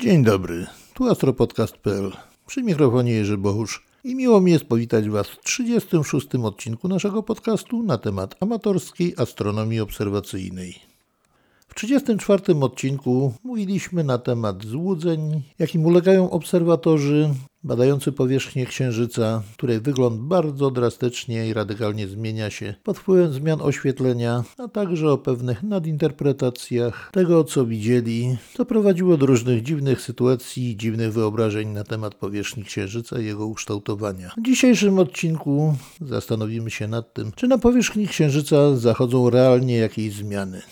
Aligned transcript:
Dzień 0.00 0.24
dobry, 0.24 0.66
tu 0.94 1.10
astropodcast.pl. 1.10 2.12
Przy 2.46 2.62
mikrofonie 2.62 3.12
Jerzy 3.12 3.38
Bohusz 3.38 3.86
i 4.04 4.14
miło 4.14 4.40
mi 4.40 4.52
jest 4.52 4.64
powitać 4.64 5.08
Was 5.08 5.28
w 5.28 5.40
36. 5.40 6.26
odcinku 6.42 6.88
naszego 6.88 7.22
podcastu 7.22 7.82
na 7.82 7.98
temat 7.98 8.36
amatorskiej 8.40 9.14
astronomii 9.16 9.80
obserwacyjnej. 9.80 10.93
W 11.74 11.76
34 11.76 12.42
odcinku 12.60 13.32
mówiliśmy 13.44 14.04
na 14.04 14.18
temat 14.18 14.64
złudzeń, 14.64 15.42
jakim 15.58 15.86
ulegają 15.86 16.30
obserwatorzy 16.30 17.30
badający 17.64 18.12
powierzchnię 18.12 18.66
Księżyca, 18.66 19.42
której 19.56 19.80
wygląd 19.80 20.20
bardzo 20.20 20.70
drastycznie 20.70 21.48
i 21.48 21.52
radykalnie 21.52 22.08
zmienia 22.08 22.50
się 22.50 22.74
pod 22.82 22.98
wpływem 22.98 23.32
zmian 23.32 23.62
oświetlenia, 23.62 24.44
a 24.58 24.68
także 24.68 25.12
o 25.12 25.18
pewnych 25.18 25.62
nadinterpretacjach 25.62 27.10
tego, 27.12 27.44
co 27.44 27.66
widzieli, 27.66 28.36
co 28.56 28.64
prowadziło 28.64 29.16
do 29.16 29.26
różnych 29.26 29.62
dziwnych 29.62 30.00
sytuacji 30.00 30.70
i 30.70 30.76
dziwnych 30.76 31.12
wyobrażeń 31.12 31.68
na 31.68 31.84
temat 31.84 32.14
powierzchni 32.14 32.64
Księżyca 32.64 33.20
i 33.20 33.24
jego 33.24 33.46
ukształtowania. 33.46 34.30
W 34.36 34.42
dzisiejszym 34.42 34.98
odcinku 34.98 35.74
zastanowimy 36.00 36.70
się 36.70 36.88
nad 36.88 37.14
tym, 37.14 37.32
czy 37.36 37.48
na 37.48 37.58
powierzchni 37.58 38.08
Księżyca 38.08 38.76
zachodzą 38.76 39.30
realnie 39.30 39.76
jakieś 39.76 40.12
zmiany. 40.12 40.62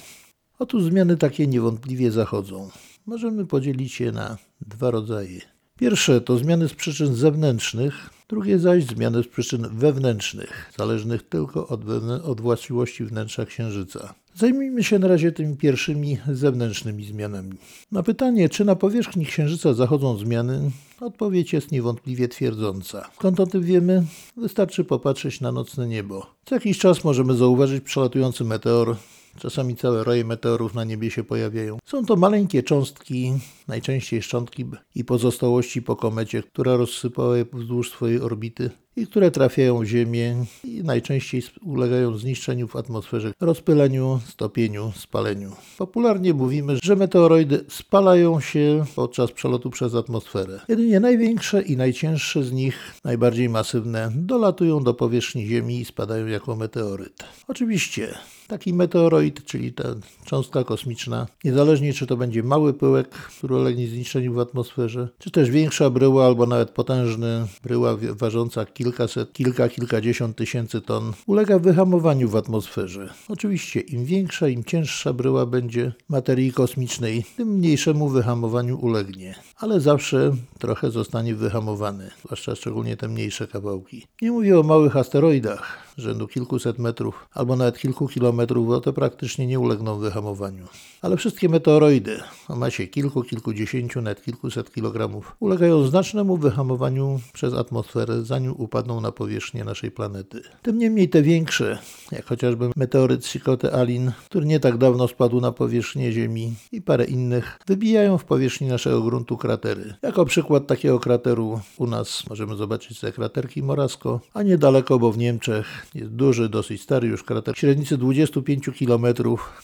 Otóż 0.62 0.84
zmiany 0.84 1.16
takie 1.16 1.46
niewątpliwie 1.46 2.10
zachodzą. 2.10 2.70
Możemy 3.06 3.46
podzielić 3.46 4.00
je 4.00 4.12
na 4.12 4.36
dwa 4.60 4.90
rodzaje. 4.90 5.40
Pierwsze 5.78 6.20
to 6.20 6.38
zmiany 6.38 6.68
z 6.68 6.74
przyczyn 6.74 7.14
zewnętrznych, 7.14 8.10
drugie 8.28 8.58
zaś 8.58 8.84
zmiany 8.84 9.22
z 9.22 9.28
przyczyn 9.28 9.68
wewnętrznych, 9.72 10.72
zależnych 10.78 11.28
tylko 11.28 11.68
od, 11.68 11.80
od 12.24 12.40
właściwości 12.40 13.04
wnętrza 13.04 13.46
Księżyca. 13.46 14.14
Zajmijmy 14.34 14.84
się 14.84 14.98
na 14.98 15.08
razie 15.08 15.32
tymi 15.32 15.56
pierwszymi 15.56 16.18
zewnętrznymi 16.32 17.04
zmianami. 17.04 17.52
Na 17.92 18.02
pytanie, 18.02 18.48
czy 18.48 18.64
na 18.64 18.76
powierzchni 18.76 19.26
Księżyca 19.26 19.74
zachodzą 19.74 20.18
zmiany, 20.18 20.70
odpowiedź 21.00 21.52
jest 21.52 21.72
niewątpliwie 21.72 22.28
twierdząca. 22.28 23.10
Skąd 23.14 23.40
o 23.40 23.46
tym 23.46 23.62
wiemy? 23.62 24.04
Wystarczy 24.36 24.84
popatrzeć 24.84 25.40
na 25.40 25.52
nocne 25.52 25.88
niebo. 25.88 26.26
Co 26.44 26.54
jakiś 26.54 26.78
czas 26.78 27.04
możemy 27.04 27.34
zauważyć 27.34 27.84
przelatujący 27.84 28.44
meteor, 28.44 28.96
Czasami 29.38 29.76
całe 29.76 30.04
roje 30.04 30.24
meteorów 30.24 30.74
na 30.74 30.84
niebie 30.84 31.10
się 31.10 31.24
pojawiają. 31.24 31.78
Są 31.84 32.04
to 32.04 32.16
maleńkie 32.16 32.62
cząstki, 32.62 33.32
najczęściej 33.68 34.22
szczątki 34.22 34.64
i 34.94 35.04
pozostałości 35.04 35.82
po 35.82 35.96
komecie, 35.96 36.42
która 36.42 36.76
rozsypała 36.76 37.36
je 37.36 37.44
wzdłuż 37.52 37.90
swojej 37.90 38.20
orbity 38.20 38.70
i 38.96 39.06
które 39.06 39.30
trafiają 39.30 39.78
w 39.78 39.84
Ziemię 39.84 40.44
i 40.64 40.82
najczęściej 40.84 41.42
ulegają 41.62 42.16
zniszczeniu 42.18 42.68
w 42.68 42.76
atmosferze, 42.76 43.32
rozpyleniu, 43.40 44.20
stopieniu, 44.28 44.92
spaleniu. 44.96 45.52
Popularnie 45.78 46.34
mówimy, 46.34 46.76
że 46.82 46.96
meteoroidy 46.96 47.64
spalają 47.68 48.40
się 48.40 48.84
podczas 48.96 49.32
przelotu 49.32 49.70
przez 49.70 49.94
atmosferę. 49.94 50.60
Jedynie 50.68 51.00
największe 51.00 51.62
i 51.62 51.76
najcięższe 51.76 52.44
z 52.44 52.52
nich, 52.52 52.94
najbardziej 53.04 53.48
masywne, 53.48 54.12
dolatują 54.14 54.82
do 54.84 54.94
powierzchni 54.94 55.46
Ziemi 55.46 55.80
i 55.80 55.84
spadają 55.84 56.26
jako 56.26 56.56
meteoryt. 56.56 57.24
Oczywiście 57.48 58.14
taki 58.48 58.74
meteoroid, 58.74 59.44
czyli 59.44 59.72
ta 59.72 59.84
cząstka 60.24 60.64
kosmiczna, 60.64 61.26
niezależnie 61.44 61.92
czy 61.92 62.06
to 62.06 62.16
będzie 62.16 62.42
mały 62.42 62.74
pyłek, 62.74 63.08
który 63.08 63.54
ulegnie 63.54 63.88
zniszczeniu 63.88 64.32
w 64.34 64.38
atmosferze, 64.38 65.08
czy 65.18 65.30
też 65.30 65.50
większa 65.50 65.90
bryła 65.90 66.26
albo 66.26 66.46
nawet 66.46 66.70
potężny 66.70 67.46
bryła 67.62 67.96
ważąca 68.10 68.64
kilkaset, 68.82 69.32
kilka, 69.32 69.68
kilkadziesiąt 69.68 70.36
tysięcy 70.36 70.80
ton, 70.80 71.12
ulega 71.26 71.58
wyhamowaniu 71.58 72.28
w 72.28 72.36
atmosferze. 72.36 73.14
Oczywiście 73.28 73.80
im 73.80 74.04
większa, 74.04 74.48
im 74.48 74.64
cięższa 74.64 75.12
bryła 75.12 75.46
będzie 75.46 75.92
materii 76.08 76.52
kosmicznej, 76.52 77.24
tym 77.36 77.48
mniejszemu 77.48 78.08
wyhamowaniu 78.08 78.78
ulegnie. 78.78 79.34
Ale 79.56 79.80
zawsze 79.80 80.36
trochę 80.58 80.90
zostanie 80.90 81.34
wyhamowany, 81.34 82.10
zwłaszcza 82.24 82.54
szczególnie 82.54 82.96
te 82.96 83.08
mniejsze 83.08 83.46
kawałki. 83.46 84.06
Nie 84.22 84.30
mówię 84.30 84.60
o 84.60 84.62
małych 84.62 84.96
asteroidach, 84.96 85.91
rzędu 85.98 86.28
kilkuset 86.28 86.78
metrów 86.78 87.26
albo 87.32 87.56
nawet 87.56 87.78
kilku 87.78 88.08
kilometrów, 88.08 88.66
bo 88.66 88.80
to 88.80 88.92
praktycznie 88.92 89.46
nie 89.46 89.60
ulegną 89.60 89.98
wyhamowaniu. 89.98 90.66
Ale 91.02 91.16
wszystkie 91.16 91.48
meteoroidy 91.48 92.20
o 92.48 92.56
masie 92.56 92.86
kilku, 92.86 93.22
kilkudziesięciu, 93.22 94.02
nawet 94.02 94.24
kilkuset 94.24 94.74
kilogramów 94.74 95.36
ulegają 95.40 95.82
znacznemu 95.84 96.36
wyhamowaniu 96.36 97.20
przez 97.32 97.54
atmosferę, 97.54 98.22
zanim 98.22 98.52
upadną 98.52 99.00
na 99.00 99.12
powierzchnię 99.12 99.64
naszej 99.64 99.90
planety. 99.90 100.42
Tym 100.62 100.78
niemniej 100.78 101.08
te 101.08 101.22
większe, 101.22 101.78
jak 102.12 102.26
chociażby 102.26 102.70
meteoryt 102.76 103.24
Sikote-Alin, 103.24 104.10
który 104.26 104.46
nie 104.46 104.60
tak 104.60 104.78
dawno 104.78 105.08
spadł 105.08 105.40
na 105.40 105.52
powierzchnię 105.52 106.12
Ziemi 106.12 106.54
i 106.72 106.82
parę 106.82 107.04
innych, 107.04 107.58
wybijają 107.66 108.18
w 108.18 108.24
powierzchni 108.24 108.68
naszego 108.68 109.02
gruntu 109.02 109.36
kratery. 109.36 109.94
Jako 110.02 110.24
przykład 110.24 110.66
takiego 110.66 111.00
krateru 111.00 111.60
u 111.78 111.86
nas 111.86 112.24
możemy 112.30 112.56
zobaczyć 112.56 113.00
te 113.00 113.12
kraterki 113.12 113.62
Morasko, 113.62 114.20
a 114.34 114.42
niedaleko, 114.42 114.98
bo 114.98 115.12
w 115.12 115.18
Niemczech 115.18 115.81
jest 115.94 116.10
duży, 116.10 116.48
dosyć 116.48 116.82
stary 116.82 117.08
już 117.08 117.24
krater, 117.24 117.58
średnicy 117.58 117.98
25 117.98 118.70
km, 118.78 119.06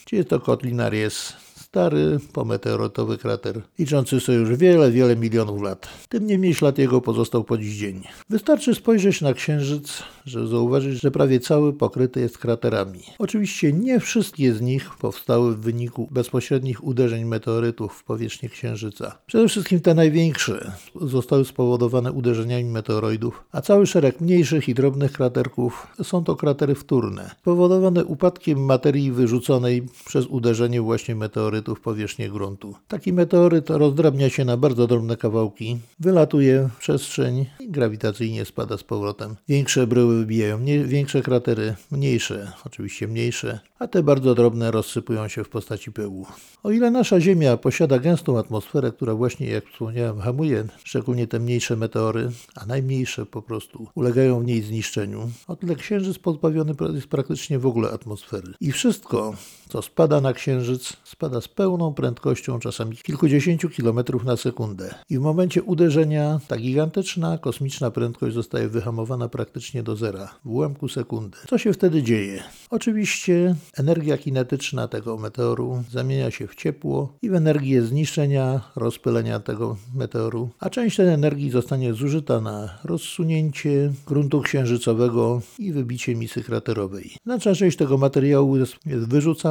gdzie 0.05 0.17
jest 0.17 0.29
to 0.29 0.41
Kotlina 0.41 0.89
Ries 0.89 1.48
stary, 1.69 2.19
pometeorotowy 2.33 3.19
krater, 3.19 3.63
liczący 3.79 4.21
sobie 4.21 4.39
już 4.39 4.57
wiele, 4.57 4.91
wiele 4.91 5.17
milionów 5.17 5.63
lat. 5.63 5.89
Tym 6.09 6.27
niemniej 6.27 6.55
ślad 6.55 6.79
jego 6.79 7.01
pozostał 7.01 7.45
po 7.45 7.59
dziś 7.59 7.77
dzień. 7.77 8.03
Wystarczy 8.31 8.75
spojrzeć 8.75 9.21
na 9.21 9.33
Księżyc, 9.33 10.03
żeby 10.25 10.47
zauważyć, 10.47 11.01
że 11.01 11.11
prawie 11.11 11.41
cały 11.41 11.73
pokryty 11.73 12.21
jest 12.21 12.39
kraterami. 12.39 13.01
Oczywiście 13.19 13.73
nie 13.73 14.01
wszystkie 14.01 14.55
z 14.55 14.61
nich 14.61 14.91
powstały 15.01 15.57
w 15.57 15.61
wyniku 15.61 16.09
bezpośrednich 16.11 16.85
uderzeń 16.85 17.25
meteorytów 17.25 17.93
w 17.93 18.05
powierzchnię 18.05 18.49
Księżyca. 18.49 19.19
Przede 19.27 19.49
wszystkim 19.49 19.81
te 19.81 19.95
największe 19.95 20.73
zostały 21.01 21.45
spowodowane 21.45 22.13
uderzeniami 22.13 22.65
meteoroidów, 22.65 23.45
a 23.53 23.61
cały 23.61 23.87
szereg 23.87 24.21
mniejszych 24.21 24.69
i 24.69 24.75
drobnych 24.75 25.13
kraterków 25.13 25.87
są 26.03 26.25
to 26.25 26.37
kratery 26.37 26.75
wtórne, 26.75 27.31
spowodowane 27.41 28.05
upadkiem 28.05 28.65
materii 28.65 29.13
wyrzuconej 29.13 29.87
przez 30.07 30.27
uderzenie 30.27 30.81
właśnie 30.83 31.15
meteorytów 31.15 31.58
meteorytów 31.59 31.81
powierzchnię 31.81 32.29
gruntu. 32.29 32.75
Taki 32.89 33.13
meteoryt 33.13 33.71
rozdrabnia 33.71 34.29
się 34.31 34.45
na 34.45 34.57
bardzo 34.57 34.87
drobne 34.87 35.17
kawałki, 35.17 35.79
wylatuje 36.01 36.69
w 36.75 36.79
przestrzeń 36.79 37.47
i 37.61 37.71
grawitacyjnie 37.71 38.45
spada 38.45 38.77
z 38.77 38.85
powrotem. 38.85 39.37
Większe 39.49 39.87
bryły 39.87 40.19
wybijają 40.19 40.59
nie, 40.59 40.85
większe 40.85 41.23
kratery, 41.23 41.75
mniejsze, 41.91 42.53
oczywiście 42.67 43.09
mniejsze, 43.09 43.61
a 43.79 43.87
te 43.87 44.03
bardzo 44.03 44.35
drobne 44.35 44.71
rozsypują 44.71 45.29
się 45.29 45.45
w 45.45 45.49
postaci 45.49 45.93
pyłu. 45.93 46.27
O 46.63 46.71
ile 46.71 46.91
nasza 46.91 47.21
Ziemia 47.21 47.57
posiada 47.57 47.99
gęstą 47.99 48.39
atmosferę, 48.39 48.93
która 48.93 49.15
właśnie, 49.15 49.47
jak 49.47 49.67
wspomniałem, 49.67 50.21
hamuje 50.21 50.65
szczególnie 50.85 51.27
te 51.27 51.41
mniejsze 51.41 51.77
meteory, 51.77 52.31
a 52.55 52.67
najmniejsze 52.67 53.27
po 53.27 53.43
prostu 53.43 53.87
ulegają 53.95 54.41
w 54.41 54.45
niej 54.45 54.63
zniszczeniu, 54.63 55.31
o 55.47 55.57
tyle 55.57 55.75
Księżyc 55.75 56.19
pozbawiony 56.19 56.75
jest 56.95 57.07
praktycznie 57.07 57.59
w 57.59 57.67
ogóle 57.67 57.91
atmosfery. 57.91 58.55
I 58.61 58.73
wszystko, 58.73 59.35
co 59.69 59.83
spada 59.83 60.21
na 60.21 60.33
Księżyc, 60.33 60.97
spada 61.05 61.41
z 61.41 61.49
pełną 61.49 61.95
prędkością, 61.95 62.59
czasami 62.59 62.97
kilkudziesięciu 62.97 63.69
kilometrów 63.69 64.25
na 64.25 64.37
sekundę. 64.37 64.95
I 65.11 65.19
w 65.19 65.21
momencie 65.21 65.63
uderzenia 65.63 66.41
ta 66.49 66.57
gigantyczna 66.57 67.39
kosmiczna 67.39 67.91
prędkość 67.91 68.35
zostaje 68.35 68.69
wyhamowana 68.69 69.29
praktycznie 69.29 69.83
do 69.83 69.97
zera, 69.97 70.35
w 70.45 70.51
ułamku 70.51 70.89
sekundy. 70.89 71.39
Co 71.49 71.59
się 71.59 71.73
wtedy 71.73 72.03
dzieje? 72.03 72.43
Oczywiście 72.71 73.55
energia 73.77 74.19
kinetyczna 74.19 74.89
tego 74.89 75.17
meteoru 75.17 75.85
zamienia 75.91 76.31
się 76.31 76.47
w 76.47 76.55
ciepło 76.55 77.13
i 77.23 77.31
w 77.31 77.35
energię 77.35 77.83
zniszczenia, 77.83 78.61
rozpylenia 78.77 79.41
tego 79.41 79.77
meteoru, 79.95 80.49
a 80.61 80.71
część 80.71 80.97
tej 80.97 81.09
energii 81.09 81.51
zostanie 81.51 81.95
zużyta 81.95 82.41
na 82.41 82.79
rozsunięcie 82.85 83.93
gruntu 84.07 84.41
księżycowego 84.41 85.41
i 85.59 85.73
wybicie 85.73 86.15
misy 86.15 86.43
kraterowej. 86.43 87.11
Znaczna 87.25 87.55
część 87.55 87.77
tego 87.77 87.99
materiału 87.99 88.57
jest, 88.57 88.77
jest 88.87 89.09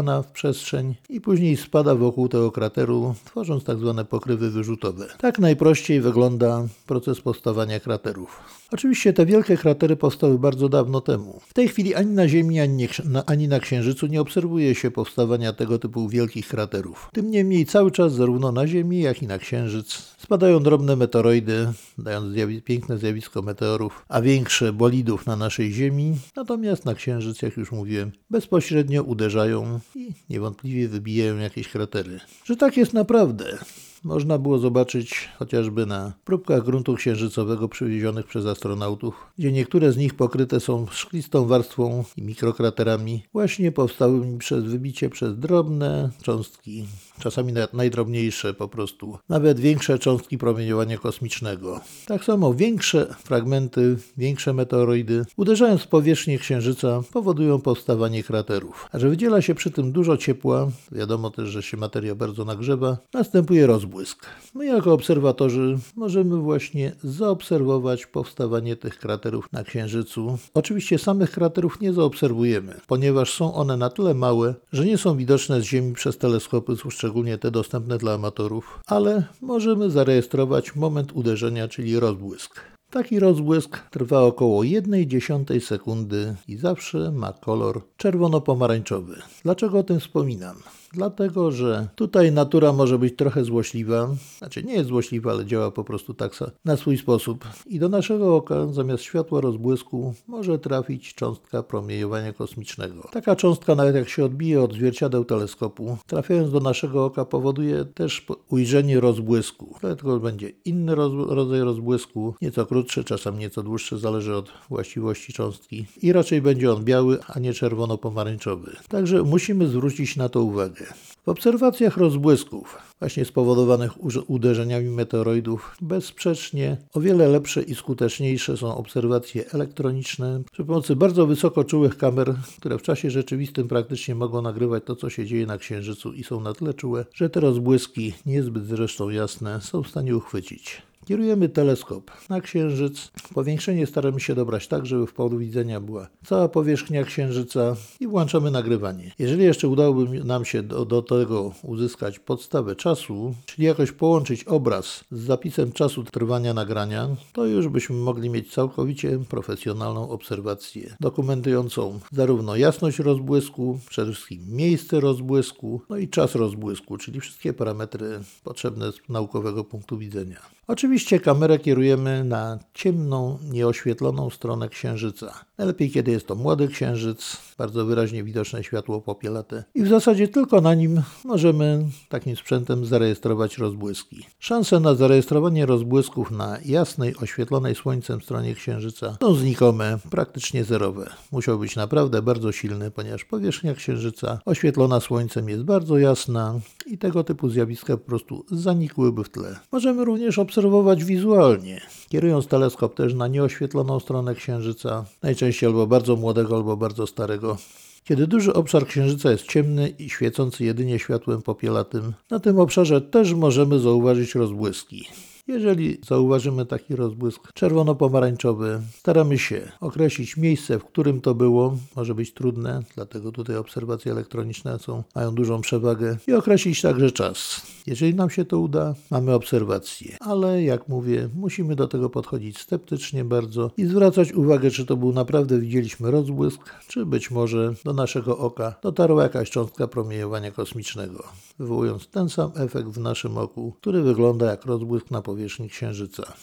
wyrzucana 0.08 0.22
w 0.22 0.32
przestrzeń 0.32 0.96
i 1.10 1.22
później 1.22 1.58
spada 1.58 1.96
wokół 1.96 2.30
tego 2.30 2.52
krateru, 2.52 3.16
tworząc 3.26 3.64
tak 3.64 3.78
zwane 3.78 4.06
pokrywy 4.06 4.50
wyrzutowe. 4.50 5.08
Tak 5.18 5.40
najprościej 5.40 6.02
wygląda 6.02 6.68
proces 6.86 7.22
powstawania 7.22 7.80
kraterów. 7.80 8.40
Oczywiście 8.72 9.14
te 9.14 9.26
wielkie 9.26 9.58
kratery 9.58 9.96
powstały 9.96 10.40
bardzo 10.40 10.70
dawno 10.70 11.02
temu. 11.02 11.40
W 11.48 11.54
tej 11.54 11.68
chwili 11.68 11.96
ani 11.96 12.12
na 12.12 12.28
Ziemi, 12.28 12.60
ani, 12.60 12.88
ani 13.26 13.48
na 13.48 13.60
Księżycu 13.60 14.08
nie 14.08 14.22
obserwuje 14.22 14.76
się 14.76 14.92
powstawania 14.92 15.54
tego 15.54 15.80
typu 15.80 16.10
wielkich 16.10 16.48
kraterów. 16.48 17.10
Tym 17.14 17.32
niemniej 17.32 17.66
cały 17.66 17.92
czas 17.92 18.14
zarówno 18.14 18.52
na 18.52 18.68
Ziemi, 18.68 19.00
jak 19.00 19.24
i 19.24 19.28
na 19.28 19.38
Księżyc 19.38 20.16
spadają 20.18 20.60
drobne 20.60 20.96
meteoroidy, 20.96 21.74
dając 21.98 22.34
zjawi 22.34 22.62
piękne 22.62 22.98
zjawisko 22.98 23.42
meteorów, 23.42 24.06
a 24.10 24.22
większe 24.22 24.74
bolidów 24.74 25.26
na 25.26 25.36
naszej 25.36 25.72
Ziemi, 25.72 26.16
natomiast 26.36 26.86
na 26.86 26.94
Księżyc, 26.94 27.42
jak 27.42 27.58
już 27.58 27.72
mówiłem, 27.72 28.12
bezpośrednio 28.30 29.04
uderzają 29.04 29.80
i 29.98 30.14
niewątpliwie 30.30 30.88
wybijają 30.88 31.38
jakieś 31.38 31.68
kratery. 31.68 32.20
Że 32.46 32.56
tak 32.56 32.78
jest 32.78 32.94
naprawdę. 32.94 33.58
Można 34.04 34.38
było 34.38 34.60
zobaczyć 34.60 35.30
chociażby 35.40 35.86
na 35.86 36.14
próbkach 36.26 36.64
gruntu 36.64 36.96
księżycowego 36.96 37.70
przywiezionych 37.70 38.28
przez 38.28 38.46
astronautów, 38.46 39.28
gdzie 39.38 39.52
niektóre 39.52 39.92
z 39.92 39.98
nich 39.98 40.14
pokryte 40.14 40.60
są 40.60 40.88
szklistą 40.92 41.46
warstwą 41.46 42.04
i 42.18 42.22
mikrokraterami, 42.22 43.24
właśnie 43.34 43.72
powstałymi 43.72 44.38
przez 44.38 44.64
wybicie 44.64 45.10
przez 45.10 45.40
drobne 45.40 46.10
cząstki 46.22 46.86
czasami 47.20 47.54
nawet 47.54 47.74
najdrobniejsze 47.74 48.54
po 48.54 48.68
prostu, 48.68 49.18
nawet 49.30 49.60
większe 49.60 50.00
cząstki 50.00 50.38
promieniowania 50.38 50.98
kosmicznego. 50.98 51.82
Tak 52.08 52.24
samo 52.24 52.54
większe 52.54 53.16
fragmenty, 53.24 53.98
większe 54.18 54.54
meteoroidy, 54.54 55.26
uderzając 55.38 55.82
w 55.82 55.88
powierzchnię 55.88 56.40
Księżyca, 56.40 57.02
powodują 57.14 57.62
powstawanie 57.62 58.24
kraterów. 58.24 58.88
A 58.92 59.00
że 59.00 59.10
wydziela 59.10 59.42
się 59.42 59.56
przy 59.56 59.72
tym 59.72 59.92
dużo 59.92 60.18
ciepła, 60.18 60.68
wiadomo 60.92 61.30
też, 61.30 61.50
że 61.50 61.64
się 61.64 61.78
materia 61.78 62.16
bardzo 62.16 62.46
nagrzewa, 62.46 62.98
następuje 63.14 63.68
rozbłysk. 63.68 64.26
My 64.54 64.66
jako 64.66 64.94
obserwatorzy 64.94 65.78
możemy 65.96 66.38
właśnie 66.38 66.92
zaobserwować 67.04 68.06
powstawanie 68.06 68.76
tych 68.76 69.00
kraterów 69.00 69.48
na 69.52 69.64
Księżycu. 69.64 70.38
Oczywiście 70.54 71.00
samych 71.00 71.32
kraterów 71.32 71.82
nie 71.82 71.94
zaobserwujemy, 71.94 72.80
ponieważ 72.88 73.34
są 73.34 73.54
one 73.54 73.78
na 73.78 73.90
tyle 73.90 74.14
małe, 74.14 74.56
że 74.72 74.86
nie 74.86 74.98
są 74.98 75.18
widoczne 75.18 75.62
z 75.62 75.64
Ziemi 75.64 75.94
przez 75.94 76.18
teleskopy, 76.18 76.76
szczególnie 77.08 77.38
te 77.38 77.52
dostępne 77.52 77.98
dla 77.98 78.14
amatorów, 78.14 78.80
ale 78.88 79.24
możemy 79.42 79.90
zarejestrować 79.90 80.76
moment 80.76 81.12
uderzenia, 81.12 81.68
czyli 81.68 82.00
rozbłysk. 82.00 82.62
Taki 82.90 83.20
rozbłysk 83.20 83.90
trwa 83.90 84.22
około 84.22 84.64
1,1 84.64 85.60
sekundy 85.60 86.36
i 86.48 86.58
zawsze 86.58 87.12
ma 87.12 87.34
kolor 87.34 87.82
czerwono-pomarańczowy. 87.98 89.16
Dlaczego 89.44 89.80
o 89.80 89.84
tym 89.84 90.00
wspominam? 90.00 90.56
Dlatego, 90.94 91.52
że 91.52 91.88
tutaj 91.96 92.32
natura 92.32 92.74
może 92.74 93.00
być 93.00 93.16
trochę 93.16 93.44
złośliwa, 93.44 94.10
znaczy 94.38 94.64
nie 94.64 94.74
jest 94.74 94.88
złośliwa, 94.88 95.32
ale 95.32 95.46
działa 95.46 95.72
po 95.72 95.84
prostu 95.84 96.14
tak 96.14 96.32
na 96.66 96.78
swój 96.78 96.98
sposób. 96.98 97.46
I 97.66 97.80
do 97.80 97.90
naszego 97.90 98.36
oka 98.36 98.68
zamiast 98.68 99.04
światła 99.04 99.42
rozbłysku 99.42 100.14
może 100.28 100.60
trafić 100.60 101.14
cząstka 101.14 101.64
promieniowania 101.64 102.34
kosmicznego. 102.34 103.10
Taka 103.12 103.36
cząstka, 103.36 103.76
nawet 103.76 103.96
jak 103.96 104.10
się 104.10 104.26
odbije 104.26 104.62
od 104.62 104.74
zwierciadeł 104.74 105.26
teleskopu, 105.26 105.98
trafiając 106.08 106.52
do 106.52 106.60
naszego 106.60 107.06
oka, 107.06 107.26
powoduje 107.26 107.86
też 107.86 108.26
ujrzenie 108.50 109.00
rozbłysku. 109.00 109.76
Dlatego 109.82 110.20
będzie 110.20 110.52
inny 110.66 110.96
roz 110.96 111.14
rodzaj 111.30 111.62
rozbłysku, 111.62 112.34
nieco 112.42 112.66
krótszy, 112.66 113.04
czasem 113.04 113.40
nieco 113.40 113.64
dłuższy, 113.64 113.98
zależy 113.98 114.36
od 114.36 114.52
właściwości 114.70 115.34
cząstki. 115.34 115.86
I 116.02 116.14
raczej 116.14 116.42
będzie 116.42 116.74
on 116.74 116.84
biały, 116.84 117.18
a 117.28 117.40
nie 117.40 117.54
czerwono-pomarańczowy. 117.54 118.76
Także 118.90 119.24
musimy 119.24 119.68
zwrócić 119.68 120.16
na 120.16 120.30
to 120.30 120.44
uwagę. 120.44 120.77
W 121.26 121.30
obserwacjach 121.30 121.98
rozbłysków, 121.98 122.78
właśnie 123.00 123.26
spowodowanych 123.26 123.92
uderzeniami 124.28 124.90
meteoroidów, 124.90 125.78
bezsprzecznie 125.82 126.78
o 126.94 127.00
wiele 127.02 127.28
lepsze 127.28 127.62
i 127.62 127.76
skuteczniejsze 127.76 128.58
są 128.58 128.78
obserwacje 128.78 129.52
elektroniczne 129.52 130.44
przy 130.52 130.66
pomocy 130.66 130.96
bardzo 130.96 131.28
wysoko 131.28 131.64
czułych 131.64 131.98
kamer, 131.98 132.36
które 132.58 132.78
w 132.78 132.82
czasie 132.82 133.12
rzeczywistym 133.12 133.68
praktycznie 133.68 134.16
mogą 134.16 134.42
nagrywać 134.42 134.84
to, 134.86 134.96
co 134.96 135.10
się 135.10 135.26
dzieje 135.26 135.46
na 135.46 135.58
Księżycu 135.58 136.14
i 136.14 136.24
są 136.24 136.40
na 136.42 136.54
tyle 136.54 136.74
czułe, 136.74 137.06
że 137.14 137.30
te 137.30 137.40
rozbłyski, 137.40 138.14
niezbyt 138.26 138.66
zresztą 138.66 139.10
jasne, 139.10 139.62
są 139.62 139.84
w 139.84 139.88
stanie 139.88 140.16
uchwycić. 140.16 140.82
Kierujemy 141.08 141.50
teleskop 141.50 142.12
na 142.30 142.42
Księżyc. 142.42 143.12
Powiększenie 143.34 143.88
staramy 143.88 144.20
się 144.20 144.36
dobrać 144.36 144.68
tak, 144.68 144.86
żeby 144.86 145.08
w 145.08 145.14
polu 145.14 145.38
widzenia 145.38 145.80
była 145.80 146.08
cała 146.26 146.50
powierzchnia 146.50 147.04
Księżyca 147.04 147.76
i 148.00 148.08
włączamy 148.08 148.52
nagrywanie. 148.52 149.12
Jeżeli 149.20 149.44
jeszcze 149.44 149.68
udałoby 149.68 150.24
nam 150.24 150.46
się 150.46 150.64
do, 150.64 150.86
do 150.86 151.02
tego 151.02 151.54
uzyskać 151.64 152.20
podstawę 152.20 152.76
czasu, 152.76 153.34
czyli 153.46 153.68
jakoś 153.68 153.92
połączyć 153.92 154.44
obraz 154.44 155.04
z 155.12 155.20
zapisem 155.20 155.72
czasu 155.72 156.04
trwania 156.04 156.54
nagrania, 156.54 157.08
to 157.34 157.46
już 157.46 157.68
byśmy 157.68 157.96
mogli 157.96 158.30
mieć 158.30 158.54
całkowicie 158.54 159.20
profesjonalną 159.30 160.10
obserwację, 160.10 160.96
dokumentującą 161.00 162.00
zarówno 162.12 162.56
jasność 162.56 163.00
rozbłysku, 163.00 163.80
przede 163.90 164.12
wszystkim 164.12 164.42
miejsce 164.50 165.00
rozbłysku, 165.00 165.82
no 165.90 165.98
i 165.98 166.08
czas 166.08 166.36
rozbłysku, 166.36 166.98
czyli 166.98 167.20
wszystkie 167.20 167.54
parametry 167.54 168.20
potrzebne 168.44 168.92
z 168.92 169.10
naukowego 169.10 169.64
punktu 169.64 169.98
widzenia. 169.98 170.57
Oczywiście 170.68 171.20
kamerę 171.20 171.60
kierujemy 171.60 172.24
na 172.24 172.60
ciemną, 172.74 173.38
nieoświetloną 173.52 174.30
stronę 174.30 174.70
księżyca. 174.70 175.46
Najlepiej, 175.58 175.92
kiedy 175.92 176.12
jest 176.12 176.28
to 176.28 176.36
młody 176.36 176.68
księżyc, 176.68 177.38
bardzo 177.58 177.86
wyraźnie 177.86 178.24
widoczne 178.24 178.64
światło 178.64 179.02
popielate 179.02 179.64
i 179.76 179.84
w 179.84 179.88
zasadzie 179.88 180.28
tylko 180.28 180.62
na 180.62 180.74
nim 180.74 181.02
możemy 181.24 181.86
takim 182.10 182.36
sprzętem 182.36 182.86
zarejestrować 182.86 183.58
rozbłyski. 183.58 184.26
Szanse 184.40 184.80
na 184.80 184.96
zarejestrowanie 184.96 185.66
rozbłysków 185.66 186.32
na 186.32 186.58
jasnej, 186.66 187.16
oświetlonej 187.16 187.76
słońcem 187.76 188.22
stronie 188.22 188.56
księżyca 188.56 189.18
są 189.22 189.36
znikome, 189.36 189.98
praktycznie 190.10 190.64
zerowe. 190.64 191.10
Musiał 191.32 191.60
być 191.60 191.76
naprawdę 191.76 192.22
bardzo 192.22 192.52
silny, 192.52 192.92
ponieważ 192.92 193.26
powierzchnia 193.26 193.74
księżyca 193.74 194.40
oświetlona 194.46 195.00
słońcem 195.00 195.50
jest 195.50 195.64
bardzo 195.64 195.98
jasna 195.98 196.60
i 196.86 196.98
tego 196.98 197.24
typu 197.24 197.50
zjawiska 197.50 197.98
po 197.98 198.06
prostu 198.06 198.46
zanikłyby 198.52 199.24
w 199.24 199.30
tle. 199.30 199.56
Możemy 199.72 200.06
również 200.06 200.40
obserwować 200.40 200.57
wizualnie, 201.06 201.82
kierując 202.10 202.48
teleskop 202.48 202.96
też 202.96 203.14
na 203.14 203.28
nieoświetloną 203.28 204.00
stronę 204.00 204.36
księżyca, 204.36 205.06
najczęściej 205.24 205.68
albo 205.68 205.88
bardzo 205.88 206.16
młodego, 206.16 206.56
albo 206.56 206.78
bardzo 206.78 207.08
starego. 207.08 207.58
Kiedy 208.04 208.28
duży 208.28 208.54
obszar 208.54 208.88
Księżyca 208.88 209.32
jest 209.32 209.48
ciemny 209.48 209.90
i 209.90 210.10
świecący 210.10 210.66
jedynie 210.66 211.00
światłem 211.00 211.42
popielatym, 211.42 212.14
na 212.32 212.40
tym 212.40 212.60
obszarze 212.60 213.02
też 213.02 213.34
możemy 213.34 213.80
zauważyć 213.80 214.36
rozbłyski. 214.36 215.08
Jeżeli 215.48 215.98
zauważymy 216.08 216.66
taki 216.66 216.96
rozbłysk 216.96 217.54
czerwono-pomarańczowy, 217.54 218.82
staramy 218.98 219.38
się 219.38 219.72
określić 219.82 220.38
miejsce, 220.38 220.80
w 220.80 220.86
którym 220.86 221.22
to 221.22 221.36
było. 221.36 221.78
Może 221.96 222.16
być 222.16 222.34
trudne, 222.34 222.84
dlatego 222.96 223.32
tutaj 223.32 223.58
obserwacje 223.58 224.12
elektroniczne 224.12 224.80
są, 224.80 225.04
mają 225.16 225.36
dużą 225.36 225.62
przewagę 225.62 226.18
i 226.28 226.34
określić 226.34 226.82
także 226.82 227.12
czas. 227.12 227.62
Jeżeli 227.86 228.16
nam 228.16 228.30
się 228.30 228.46
to 228.46 228.60
uda, 228.60 228.96
mamy 229.12 229.34
obserwacje, 229.34 230.18
ale 230.20 230.64
jak 230.64 230.88
mówię, 230.88 231.30
musimy 231.36 231.76
do 231.76 231.88
tego 231.88 232.10
podchodzić 232.10 232.60
sceptycznie 232.60 233.26
bardzo 233.26 233.72
i 233.78 233.86
zwracać 233.86 234.34
uwagę, 234.34 234.72
czy 234.72 234.86
to 234.86 234.98
był 234.98 235.14
naprawdę 235.14 235.60
widzieliśmy 235.60 236.12
rozbłysk, 236.12 236.62
czy 236.88 237.06
być 237.06 237.32
może 237.32 237.74
do 237.86 237.94
naszego 237.94 238.38
oka 238.38 238.76
dotarła 238.82 239.24
jakaś 239.24 239.50
cząstka 239.50 239.88
promieniowania 239.88 240.52
kosmicznego, 240.52 241.24
wywołując 241.60 242.08
ten 242.08 242.30
sam 242.30 242.52
efekt 242.56 242.90
w 242.90 243.00
naszym 243.00 243.38
oku, 243.38 243.74
który 243.82 244.02
wygląda 244.02 244.46
jak 244.46 244.66
rozbłysk 244.66 245.12
na 245.12 245.22
powierzchni 245.22 245.37
powierzchni 245.38 245.70
Księżyca. 245.70 246.34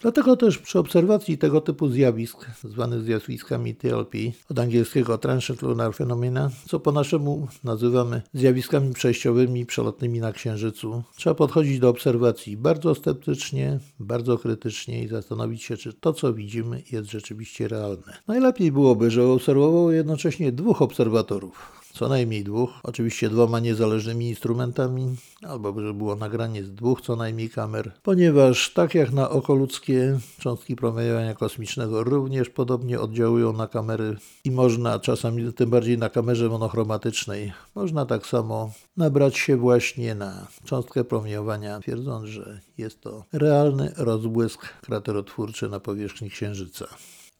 Dlatego 0.00 0.36
też 0.36 0.58
przy 0.58 0.78
obserwacji 0.78 1.38
tego 1.38 1.60
typu 1.60 1.88
zjawisk, 1.88 2.46
zwanych 2.64 3.02
zjawiskami 3.02 3.74
TLP, 3.74 4.18
od 4.50 4.58
angielskiego 4.58 5.18
Transient 5.18 5.62
Lunar 5.62 5.94
Phenomena, 5.94 6.50
co 6.66 6.80
po 6.80 6.92
naszemu 6.92 7.48
nazywamy 7.64 8.22
zjawiskami 8.34 8.94
przejściowymi 8.94 9.66
przelotnymi 9.66 10.20
na 10.20 10.32
Księżycu, 10.32 11.02
trzeba 11.16 11.34
podchodzić 11.34 11.78
do 11.78 11.88
obserwacji 11.88 12.56
bardzo 12.56 12.94
sceptycznie, 12.94 13.78
bardzo 14.00 14.38
krytycznie 14.38 15.02
i 15.02 15.08
zastanowić 15.08 15.62
się, 15.62 15.76
czy 15.76 15.92
to, 15.92 16.12
co 16.12 16.34
widzimy, 16.34 16.82
jest 16.92 17.10
rzeczywiście 17.10 17.68
realne. 17.68 18.18
Najlepiej 18.26 18.72
byłoby, 18.72 19.10
że 19.10 19.26
obserwowało 19.26 19.92
jednocześnie 19.92 20.52
dwóch 20.52 20.82
obserwatorów 20.82 21.78
co 21.98 22.08
najmniej 22.08 22.44
dwóch, 22.44 22.70
oczywiście 22.82 23.28
dwoma 23.28 23.60
niezależnymi 23.60 24.28
instrumentami, 24.28 25.16
albo 25.42 25.80
żeby 25.80 25.94
było 25.94 26.16
nagranie 26.16 26.64
z 26.64 26.74
dwóch 26.74 27.00
co 27.00 27.16
najmniej 27.16 27.50
kamer, 27.50 27.92
ponieważ 28.02 28.72
tak 28.74 28.94
jak 28.94 29.12
na 29.12 29.30
oko 29.30 29.54
ludzkie, 29.54 30.18
cząstki 30.40 30.76
promieniowania 30.76 31.34
kosmicznego 31.34 32.04
również 32.04 32.50
podobnie 32.50 33.00
oddziałują 33.00 33.52
na 33.52 33.66
kamery 33.66 34.16
i 34.44 34.50
można 34.50 34.98
czasami, 34.98 35.52
tym 35.52 35.70
bardziej 35.70 35.98
na 35.98 36.08
kamerze 36.08 36.48
monochromatycznej, 36.48 37.52
można 37.74 38.06
tak 38.06 38.26
samo 38.26 38.72
nabrać 38.96 39.38
się 39.38 39.56
właśnie 39.56 40.14
na 40.14 40.46
cząstkę 40.64 41.04
promieniowania, 41.04 41.80
twierdząc, 41.80 42.28
że 42.28 42.60
jest 42.78 43.00
to 43.00 43.24
realny 43.32 43.92
rozbłysk 43.96 44.80
kraterotwórczy 44.80 45.68
na 45.68 45.80
powierzchni 45.80 46.30
Księżyca. 46.30 46.86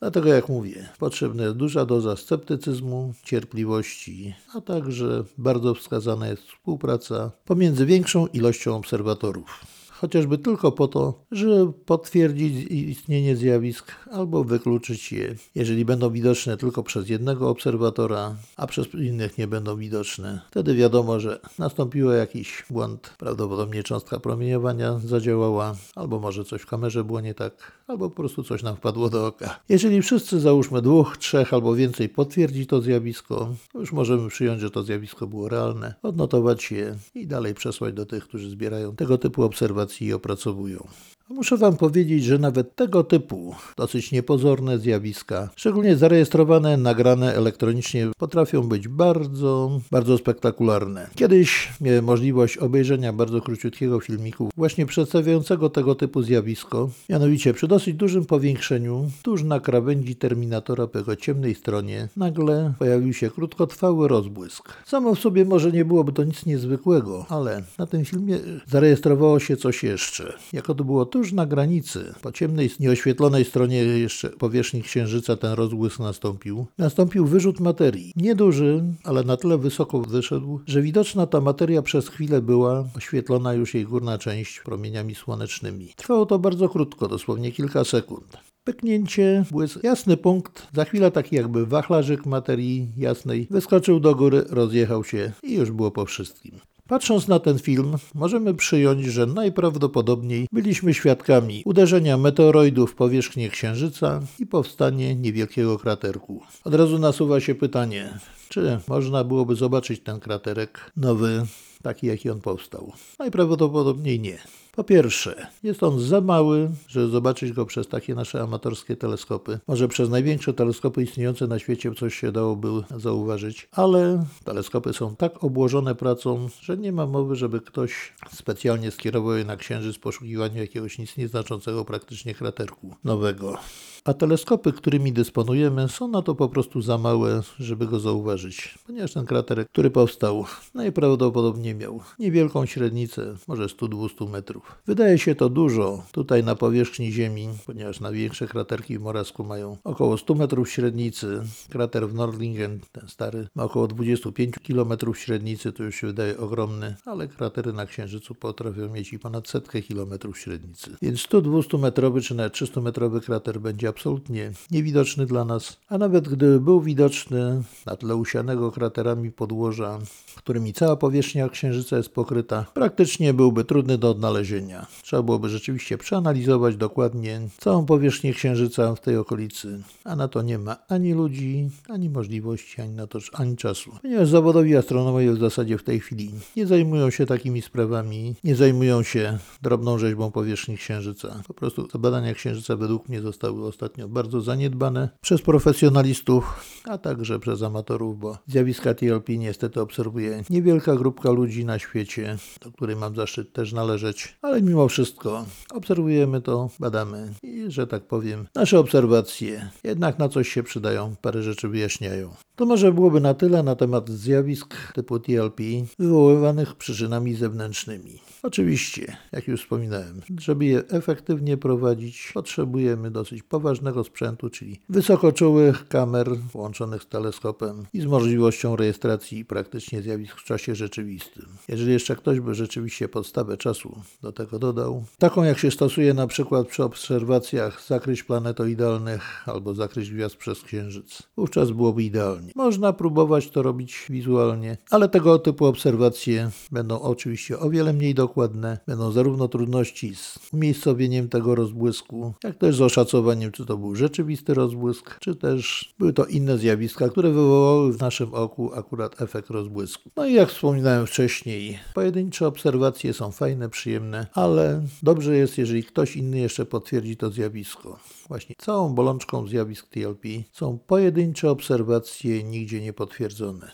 Dlatego, 0.01 0.29
jak 0.29 0.49
mówię, 0.49 0.89
potrzebna 0.99 1.43
jest 1.45 1.57
duża 1.57 1.85
doza 1.85 2.17
sceptycyzmu, 2.17 3.15
cierpliwości, 3.25 4.35
a 4.55 4.61
także 4.61 5.25
bardzo 5.39 5.75
wskazana 5.75 6.29
jest 6.29 6.43
współpraca 6.43 7.31
pomiędzy 7.45 7.87
większą 7.87 8.27
ilością 8.27 8.77
obserwatorów 8.77 9.78
chociażby 10.01 10.39
tylko 10.39 10.73
po 10.73 10.89
to, 10.89 11.25
żeby 11.31 11.73
potwierdzić 11.73 12.71
istnienie 12.71 13.37
zjawisk 13.37 13.93
albo 14.11 14.45
wykluczyć 14.45 15.13
je, 15.13 15.35
jeżeli 15.55 15.85
będą 15.85 16.11
widoczne 16.11 16.57
tylko 16.57 16.83
przez 16.83 17.09
jednego 17.09 17.49
obserwatora, 17.49 18.37
a 18.57 18.67
przez 18.67 18.95
innych 18.95 19.39
nie 19.39 19.47
będą 19.47 19.77
widoczne. 19.77 20.41
Wtedy 20.51 20.75
wiadomo, 20.75 21.21
że 21.21 21.41
nastąpił 21.59 22.11
jakiś 22.11 22.65
błąd, 22.71 23.15
prawdopodobnie 23.19 23.83
cząstka 23.83 24.21
promieniowania 24.21 25.01
zadziałała, 25.05 25.77
albo 25.97 26.19
może 26.19 26.45
coś 26.45 26.63
w 26.63 26.67
kamerze 26.67 27.05
było 27.05 27.21
nie 27.21 27.35
tak, 27.35 27.73
albo 27.87 28.11
po 28.11 28.17
prostu 28.17 28.43
coś 28.43 28.63
nam 28.63 28.77
wpadło 28.77 29.11
do 29.11 29.27
oka. 29.27 29.61
Jeżeli 29.69 30.03
wszyscy, 30.03 30.41
załóżmy 30.41 30.83
dwóch, 30.83 31.17
trzech 31.17 31.55
albo 31.55 31.75
więcej 31.75 32.09
potwierdzi 32.09 32.67
to 32.67 32.81
zjawisko, 32.81 33.55
to 33.73 33.79
już 33.79 33.93
możemy 33.93 34.29
przyjąć, 34.29 34.61
że 34.61 34.71
to 34.71 34.83
zjawisko 34.83 35.27
było 35.27 35.49
realne, 35.49 35.95
odnotować 36.03 36.71
je 36.73 36.97
i 37.15 37.27
dalej 37.27 37.55
przesłać 37.55 37.95
do 37.95 38.07
tych, 38.07 38.25
którzy 38.25 38.51
zbierają 38.51 38.97
tego 38.97 39.19
typu 39.19 39.43
obserwacje 39.43 39.88
i 40.01 40.13
opracowują. 40.13 40.89
Muszę 41.31 41.57
Wam 41.57 41.77
powiedzieć, 41.77 42.25
że 42.25 42.39
nawet 42.39 42.77
tego 42.77 43.05
typu 43.05 43.55
dosyć 43.77 44.13
niepozorne 44.13 44.79
zjawiska, 44.79 45.51
szczególnie 45.57 45.97
zarejestrowane, 45.97 46.77
nagrane 46.77 47.35
elektronicznie, 47.35 48.09
potrafią 48.19 48.63
być 48.63 48.89
bardzo, 48.89 49.81
bardzo 49.91 50.19
spektakularne. 50.19 51.11
Kiedyś 51.15 51.73
miałem 51.81 52.05
możliwość 52.05 52.57
obejrzenia 52.59 53.13
bardzo 53.13 53.41
króciutkiego 53.41 54.01
filmiku, 54.01 54.51
właśnie 54.57 54.87
przedstawiającego 54.87 55.71
tego 55.71 55.95
typu 55.95 56.23
zjawisko. 56.23 56.91
Mianowicie 57.09 57.55
przy 57.55 57.69
dosyć 57.69 57.95
dużym 57.95 58.25
powiększeniu, 58.25 59.11
tuż 59.23 59.43
na 59.43 59.61
krawędzi 59.61 60.17
terminatora 60.17 60.87
po 60.87 60.99
jego 60.99 61.17
ciemnej 61.17 61.55
stronie, 61.55 62.09
nagle 62.17 62.73
pojawił 62.79 63.13
się 63.13 63.31
krótkotrwały 63.31 64.09
rozbłysk. 64.09 64.73
Samo 64.87 65.15
w 65.15 65.19
sobie 65.19 65.45
może 65.45 65.73
nie 65.73 65.85
byłoby 65.85 66.13
to 66.13 66.25
nic 66.25 66.47
niezwykłego, 66.47 67.27
ale 67.29 67.63
na 67.79 67.87
tym 67.87 68.05
filmie 68.05 68.39
zarejestrowało 68.67 69.41
się 69.41 69.57
coś 69.57 69.83
jeszcze. 69.83 70.33
Jako 70.53 70.75
to 70.75 70.85
było 70.85 71.07
tuż 71.19 71.33
na 71.33 71.47
granicy, 71.47 72.15
po 72.23 72.33
ciemnej, 72.33 72.71
nieoświetlonej 72.81 73.45
stronie 73.45 73.77
jeszcze 73.77 74.31
powierzchni 74.31 74.83
Księżyca 74.83 75.37
ten 75.37 75.53
rozbłysk 75.53 75.99
nastąpił. 75.99 76.67
Nastąpił 76.79 77.27
wyrzut 77.27 77.61
materii. 77.61 78.13
Nieduży, 78.17 78.85
ale 79.05 79.23
na 79.23 79.37
tyle 79.37 79.59
wysoko 79.59 80.01
wyszedł, 80.01 80.61
że 80.67 80.83
widoczna 80.83 81.27
ta 81.27 81.41
materia 81.41 81.83
przez 81.83 82.09
chwilę 82.09 82.43
była 82.43 82.85
oświetlona 82.97 83.55
już 83.55 83.75
jej 83.75 83.85
górna 83.85 84.19
część 84.19 84.61
promieniami 84.61 85.15
słonecznymi. 85.15 85.93
Trwało 85.97 86.27
to 86.27 86.39
bardzo 86.39 86.69
krótko, 86.69 87.09
dosłownie 87.09 87.53
kilka 87.53 87.85
sekund. 87.85 88.37
Pyknięcie, 88.65 89.45
błysk, 89.51 89.85
jasny 89.85 90.17
punkt, 90.17 90.69
za 90.75 90.85
chwilę 90.85 91.11
taki 91.11 91.37
jakby 91.37 91.67
wachlarzyk 91.67 92.27
materii 92.27 92.89
jasnej 92.97 93.47
wyskoczył 93.51 94.01
do 94.01 94.15
góry, 94.15 94.45
rozjechał 94.49 95.05
się 95.05 95.33
i 95.43 95.55
już 95.55 95.71
było 95.71 95.91
po 95.91 96.05
wszystkim. 96.05 96.61
Patrząc 96.89 97.29
na 97.29 97.39
ten 97.39 97.59
film, 97.59 97.97
możemy 98.15 98.55
przyjąć, 98.55 99.05
że 99.05 99.27
najprawdopodobniej 99.27 100.47
byliśmy 100.53 100.95
świadkami 100.95 101.63
uderzenia 101.65 102.17
meteoroidów 102.17 102.93
w 102.93 102.95
powierzchnię 102.95 103.51
Księżyca 103.51 104.21
i 104.39 104.47
powstanie 104.47 105.15
niewielkiego 105.15 105.79
kraterku. 105.79 106.43
Od 106.65 106.75
razu 106.75 106.99
nasuwa 106.99 107.41
się 107.41 107.55
pytanie, 107.55 108.19
czy 108.49 108.79
można 108.89 109.25
byłoby 109.25 109.57
zobaczyć 109.57 110.01
ten 110.01 110.21
kraterek 110.21 110.93
nowy, 110.97 111.47
taki 111.83 112.07
jaki 112.07 112.31
on 112.31 112.41
powstał? 112.41 112.93
Najprawdopodobniej 113.19 114.21
nie. 114.21 114.39
Po 114.79 114.85
pierwsze, 114.85 115.47
jest 115.63 115.83
on 115.83 116.01
za 116.01 116.21
mały, 116.21 116.71
żeby 116.89 117.09
zobaczyć 117.09 117.53
go 117.53 117.67
przez 117.67 117.89
takie 117.89 118.15
nasze 118.15 118.43
amatorskie 118.43 118.97
teleskopy. 118.97 119.59
Może 119.69 119.89
przez 119.89 120.11
największe 120.11 120.55
teleskopy 120.55 121.03
istniejące 121.03 121.47
na 121.47 121.59
świecie 121.59 121.95
coś 121.95 122.15
się 122.15 122.33
dałoby 122.33 122.69
zauważyć, 122.97 123.69
ale 123.73 124.25
teleskopy 124.45 124.93
są 124.93 125.17
tak 125.17 125.45
obłożone 125.45 125.95
pracą, 125.95 126.49
że 126.61 126.77
nie 126.77 126.93
ma 126.93 127.07
mowy, 127.07 127.37
żeby 127.37 127.61
ktoś 127.61 128.13
specjalnie 128.33 128.91
skierował 128.91 129.37
je 129.37 129.45
na 129.45 129.57
Księżyc 129.57 129.97
w 129.97 130.01
poszukiwaniu 130.01 130.61
jakiegoś 130.61 130.99
nic 130.99 131.17
nieznaczącego 131.17 131.85
praktycznie 131.85 132.35
kraterku 132.35 132.95
nowego. 133.05 133.59
A 134.05 134.15
teleskopy, 134.15 134.73
którymi 134.73 135.13
dysponujemy, 135.13 135.89
są 135.89 136.09
na 136.09 136.23
to 136.23 136.35
po 136.35 136.49
prostu 136.49 136.83
za 136.83 136.99
małe, 136.99 137.43
żeby 137.59 137.87
go 137.87 138.01
zauważyć, 138.01 138.79
ponieważ 138.87 139.13
ten 139.13 139.27
kraterek, 139.27 139.69
który 139.69 139.91
powstał, 139.91 140.45
najprawdopodobniej 140.75 141.75
miał 141.75 142.01
niewielką 142.19 142.67
średnicę, 142.67 143.35
może 143.49 143.67
100-200 143.67 144.31
metrów. 144.31 144.75
Wydaje 144.87 145.19
się 145.19 145.35
to 145.35 145.49
dużo 145.49 146.03
tutaj 146.13 146.45
na 146.45 146.55
powierzchni 146.55 147.13
Ziemi, 147.13 147.49
ponieważ 147.67 148.01
największe 148.01 148.47
kraterki 148.47 148.99
w 148.99 149.03
Morasku 149.03 149.45
mają 149.45 149.77
około 149.85 150.19
100 150.19 150.35
metrów 150.35 150.71
średnicy. 150.71 151.41
Krater 151.71 152.09
w 152.09 152.15
Nordlingen, 152.15 152.81
ten 152.93 153.09
stary, 153.09 153.49
ma 153.55 153.65
około 153.65 153.89
25 153.89 154.55
km 154.67 155.15
średnicy, 155.15 155.73
to 155.73 155.83
już 155.83 155.97
się 155.97 156.07
wydaje 156.07 156.39
ogromny, 156.39 156.95
ale 157.05 157.29
kratery 157.29 157.73
na 157.73 157.87
Księżycu 157.87 158.35
potrafią 158.35 158.89
mieć 158.89 159.13
i 159.13 159.19
ponad 159.19 159.49
setkę 159.49 159.83
kilometrów 159.83 160.39
średnicy. 160.39 160.97
Więc 161.03 161.19
100-200 161.19 161.79
metrowy 161.79 162.21
czy 162.21 162.35
nawet 162.35 162.53
300 162.53 162.81
metrowy 162.81 163.21
krater 163.21 163.61
będzie 163.61 163.88
absolutnie 163.89 164.53
niewidoczny 164.71 165.27
dla 165.27 165.45
nas, 165.45 165.77
a 165.89 165.99
nawet 165.99 166.29
gdyby 166.29 166.61
był 166.61 166.81
widoczny 166.81 167.63
na 167.87 167.97
tle 167.97 168.17
usianego 168.17 168.73
kraterami 168.73 169.33
podłoża, 169.33 169.99
którymi 170.39 170.73
cała 170.73 170.97
powierzchnia 170.97 171.49
Księżyca 171.49 171.97
jest 171.97 172.09
pokryta, 172.09 172.67
praktycznie 172.75 173.35
byłby 173.35 173.65
trudny 173.65 173.99
do 173.99 174.11
odnalezienia. 174.11 174.87
Trzeba 175.03 175.23
byłoby 175.23 175.49
rzeczywiście 175.49 175.99
przeanalizować 175.99 176.77
dokładnie 176.77 177.41
całą 177.59 177.87
powierzchnię 177.87 178.33
Księżyca 178.33 178.95
w 178.95 179.01
tej 179.01 179.17
okolicy, 179.17 179.83
a 180.05 180.17
na 180.17 180.29
to 180.29 180.43
nie 180.43 180.59
ma 180.59 180.77
ani 180.89 181.13
ludzi, 181.13 181.71
ani 181.89 182.11
możliwości, 182.11 182.81
ani 182.81 182.95
na 182.95 183.07
to 183.07 183.19
ani 183.33 183.57
czasu. 183.57 183.91
Ponieważ 184.03 184.29
zawodowi 184.29 184.77
astronomowie 184.77 185.33
w 185.33 185.39
zasadzie 185.39 185.79
w 185.79 185.83
tej 185.83 186.01
chwili 186.01 186.31
nie 186.57 186.67
zajmują 186.67 187.11
się 187.11 187.27
takimi 187.27 187.63
sprawami, 187.63 188.35
nie 188.45 188.57
zajmują 188.57 189.03
się 189.03 189.39
drobną 189.63 189.99
rzeźbą 189.99 190.31
powierzchni 190.31 190.77
Księżyca. 190.77 191.43
Po 191.49 191.55
prostu 191.55 191.89
badania 191.99 192.35
Księżyca 192.35 192.77
według 192.77 193.09
mnie 193.09 193.21
zostały 193.21 193.67
ostatnio 193.67 194.09
bardzo 194.09 194.41
zaniedbane 194.41 195.09
przez 195.21 195.43
profesjonalistów, 195.43 196.65
a 196.85 196.99
także 196.99 197.39
przez 197.39 197.63
amatorów, 197.63 198.19
bo 198.19 198.39
zjawiska 198.47 198.95
TLP 198.95 199.29
niestety 199.39 199.81
obserwuje 199.81 200.28
niewielka 200.51 200.97
grupka 200.97 201.31
ludzi 201.31 201.65
na 201.65 201.79
świecie, 201.79 202.37
do 202.65 202.73
której 202.73 202.97
mam 202.97 203.17
zaszczyt 203.17 203.53
też 203.53 203.73
należeć, 203.73 204.39
ale 204.43 204.63
mimo 204.63 204.89
wszystko 204.89 205.47
obserwujemy 205.75 206.41
to, 206.41 206.71
badamy 206.81 207.33
i, 207.43 207.65
że 207.69 207.87
tak 207.87 208.03
powiem, 208.03 208.47
nasze 208.55 208.79
obserwacje 208.79 209.71
jednak 209.85 210.19
na 210.19 210.29
coś 210.29 210.49
się 210.49 210.63
przydają, 210.63 211.15
parę 211.23 211.43
rzeczy 211.43 211.69
wyjaśniają. 211.69 212.31
To 212.57 212.67
może 212.67 212.93
byłoby 212.93 213.21
na 213.21 213.35
tyle 213.35 213.63
na 213.63 213.77
temat 213.77 214.11
zjawisk 214.11 214.93
typu 214.93 215.19
TLP 215.19 215.63
wywoływanych 215.99 216.75
przyczynami 216.75 217.35
zewnętrznymi. 217.35 218.19
Oczywiście, 218.43 219.17
jak 219.33 219.49
już 219.49 219.63
wspominałem, 219.63 220.21
żeby 220.39 220.65
je 220.65 220.83
efektywnie 220.89 221.57
prowadzić, 221.57 222.31
potrzebujemy 222.35 223.11
dosyć 223.11 223.43
poważnego 223.43 224.05
sprzętu, 224.05 224.51
czyli 224.51 224.81
wysokoczułych 224.89 225.89
kamer 225.89 226.29
połączonych 226.53 227.03
z 227.03 227.07
teleskopem 227.07 227.87
i 227.93 228.01
z 228.01 228.07
możliwością 228.07 228.77
rejestracji 228.77 229.45
praktycznie 229.45 230.03
zjawisk 230.03 230.18
w 230.27 230.45
czasie 230.45 230.75
rzeczywistym. 230.75 231.47
Jeżeli 231.69 231.93
jeszcze 231.93 232.17
ktoś 232.17 232.41
by 232.41 232.55
rzeczywiście 232.55 233.09
podstawę 233.09 233.57
czasu 233.57 234.01
do 234.23 234.33
tego 234.33 234.59
dodał, 234.59 235.05
taką 235.19 235.43
jak 235.43 235.59
się 235.59 235.71
stosuje 235.71 236.15
na 236.15 236.27
przykład 236.27 236.69
przy 236.69 236.85
obserwacjach 236.85 237.83
zakryć 237.87 238.23
planetoidalnych 238.23 239.49
albo 239.49 239.75
zakryć 239.75 240.11
gwiazd 240.11 240.37
przez 240.37 240.63
Księżyc, 240.63 241.23
wówczas 241.37 241.71
byłoby 241.71 242.03
idealnie. 242.03 242.53
Można 242.55 242.93
próbować 242.93 243.51
to 243.51 243.63
robić 243.63 244.07
wizualnie, 244.11 244.77
ale 244.91 245.09
tego 245.09 245.39
typu 245.39 245.67
obserwacje 245.67 246.51
będą 246.73 247.01
oczywiście 247.01 247.59
o 247.59 247.71
wiele 247.71 247.93
mniej 247.93 248.15
dokładne, 248.15 248.79
będą 248.87 249.13
zarówno 249.13 249.49
trudności 249.49 250.15
z 250.15 250.39
umiejscowieniem 250.53 251.29
tego 251.29 251.55
rozbłysku, 251.55 252.35
jak 252.45 252.57
też 252.57 252.77
z 252.77 252.81
oszacowaniem, 252.81 253.53
czy 253.53 253.67
to 253.67 253.77
był 253.77 253.95
rzeczywisty 253.95 254.55
rozbłysk, 254.55 255.19
czy 255.21 255.37
też 255.37 255.95
były 255.99 256.13
to 256.13 256.25
inne 256.25 256.59
zjawiska, 256.59 257.09
które 257.09 257.31
wywołały 257.31 257.93
w 257.93 258.01
naszym 258.01 258.35
oku 258.35 258.75
akurat 258.75 259.23
efekt 259.23 259.51
rozbłysku. 259.51 259.98
No 260.17 260.27
i 260.27 260.35
jak 260.35 260.49
wspominałem 260.49 261.07
wcześniej, 261.07 261.79
pojedyncze 261.95 262.47
obserwacje 262.47 263.13
są 263.13 263.33
fajne, 263.33 263.69
przyjemne, 263.69 264.27
ale 264.33 264.83
dobrze 265.03 265.37
jest, 265.37 265.59
jeżeli 265.59 265.85
ktoś 265.85 266.17
inny 266.17 266.39
jeszcze 266.39 266.67
potwierdzi 266.67 267.17
to 267.17 267.31
zjawisko. 267.31 267.99
Właśnie 268.29 268.55
całą 268.59 268.95
bolączką 268.95 269.47
zjawisk 269.47 269.89
TLP 269.89 270.29
są 270.53 270.79
pojedyncze 270.79 271.51
obserwacje 271.51 272.45
nigdzie 272.45 272.81
nie 272.81 272.93
potwierdzone. 272.93 273.71